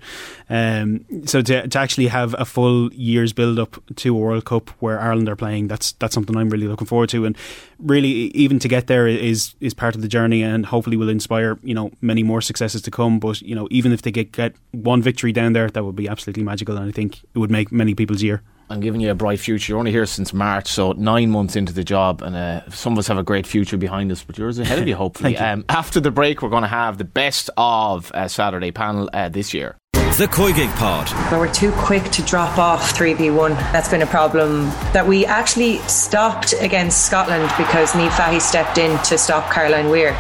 um, 0.50 1.06
so 1.26 1.42
to 1.42 1.68
to 1.68 1.80
actually 1.80 2.08
have 2.08 2.36
a 2.40 2.46
full 2.46 2.94
year's 2.94 3.34
build 3.34 3.60
up 3.60 3.84
to 3.98 4.16
a 4.16 4.20
World 4.20 4.46
Cup 4.46 4.70
where 4.82 5.00
Ireland 5.00 5.30
are 5.30 5.36
playing, 5.36 5.68
that's 5.68 5.92
that's 5.94 6.14
something 6.14 6.36
I'm 6.36 6.50
really 6.50 6.68
looking 6.68 6.88
forward 6.88 7.09
to 7.10 7.26
and 7.26 7.38
really 7.80 8.10
even 8.10 8.60
to 8.60 8.68
get 8.68 8.88
there 8.88 9.08
is 9.08 9.56
is 9.60 9.74
part 9.74 9.96
of 9.96 10.02
the 10.02 10.08
journey 10.08 10.42
and 10.44 10.66
hopefully 10.66 10.98
will 10.98 11.10
inspire 11.10 11.60
you 11.64 11.74
know 11.74 11.92
many 12.02 12.24
more 12.24 12.42
successes 12.42 12.82
to 12.82 12.92
come 12.92 13.20
but 13.20 13.42
you 13.42 13.56
know 13.56 13.68
even 13.72 13.92
if 13.92 14.02
they 14.02 14.12
get, 14.12 14.32
get 14.32 14.56
one 14.72 15.02
victory 15.02 15.32
down 15.32 15.54
there 15.54 15.70
that 15.70 15.84
would 15.84 15.96
be 15.96 16.08
absolutely 16.08 16.44
magical 16.44 16.78
and 16.78 16.90
I 16.90 16.92
think 16.92 17.24
it 17.24 17.40
would 17.40 17.52
make 17.52 17.72
many 17.72 17.94
people's 17.94 18.24
year 18.24 18.42
I'm 18.70 18.82
giving 18.82 19.02
you 19.02 19.10
a 19.10 19.16
bright 19.16 19.40
future. 19.40 19.72
You're 19.72 19.80
only 19.80 19.92
here 19.92 20.06
since 20.06 20.32
March, 20.32 20.68
so 20.68 20.92
nine 20.92 21.32
months 21.32 21.56
into 21.56 21.74
the 21.74 21.84
job, 21.84 22.22
and 22.22 22.36
uh, 22.36 22.70
some 22.70 22.94
of 22.94 23.00
us 23.00 23.08
have 23.08 23.18
a 23.18 23.24
great 23.24 23.48
future 23.48 23.78
behind 23.78 24.12
us, 24.12 24.24
but 24.24 24.38
yours 24.38 24.60
ahead 24.60 24.78
of 24.78 24.88
you, 24.88 24.96
hopefully. 25.06 25.34
you. 25.34 25.40
Um, 25.40 25.66
after 25.70 26.00
the 26.00 26.12
break, 26.12 26.44
we're 26.44 26.50
going 26.50 26.62
to 26.62 26.68
have 26.68 27.00
the 27.00 27.04
best 27.04 27.50
of 27.58 28.12
uh, 28.14 28.28
Saturday 28.28 28.72
panel 28.72 29.10
uh, 29.12 29.28
this 29.28 29.56
year. 29.56 29.76
The 30.18 30.28
COYGIG 30.28 30.70
Pod. 30.76 31.32
We 31.32 31.38
were 31.38 31.48
too 31.48 31.72
quick 31.72 32.04
to 32.12 32.22
drop 32.24 32.58
off 32.58 32.94
3v1. 32.94 33.56
That's 33.72 33.88
been 33.88 34.02
a 34.02 34.08
problem 34.08 34.66
that 34.92 35.08
we 35.08 35.26
actually 35.26 35.78
stopped 35.84 36.54
against 36.60 37.06
Scotland 37.06 37.50
because 37.58 37.94
Fahey 37.94 38.42
stepped 38.42 38.78
in 38.78 39.02
to 39.04 39.18
stop 39.18 39.50
Caroline 39.50 39.88
Weir. 39.90 40.14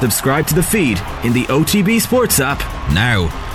Subscribe 0.00 0.46
to 0.46 0.54
the 0.54 0.62
feed 0.62 0.98
in 1.22 1.34
the 1.34 1.44
OTB 1.50 2.00
Sports 2.00 2.40
app 2.40 2.60
now. 2.94 3.45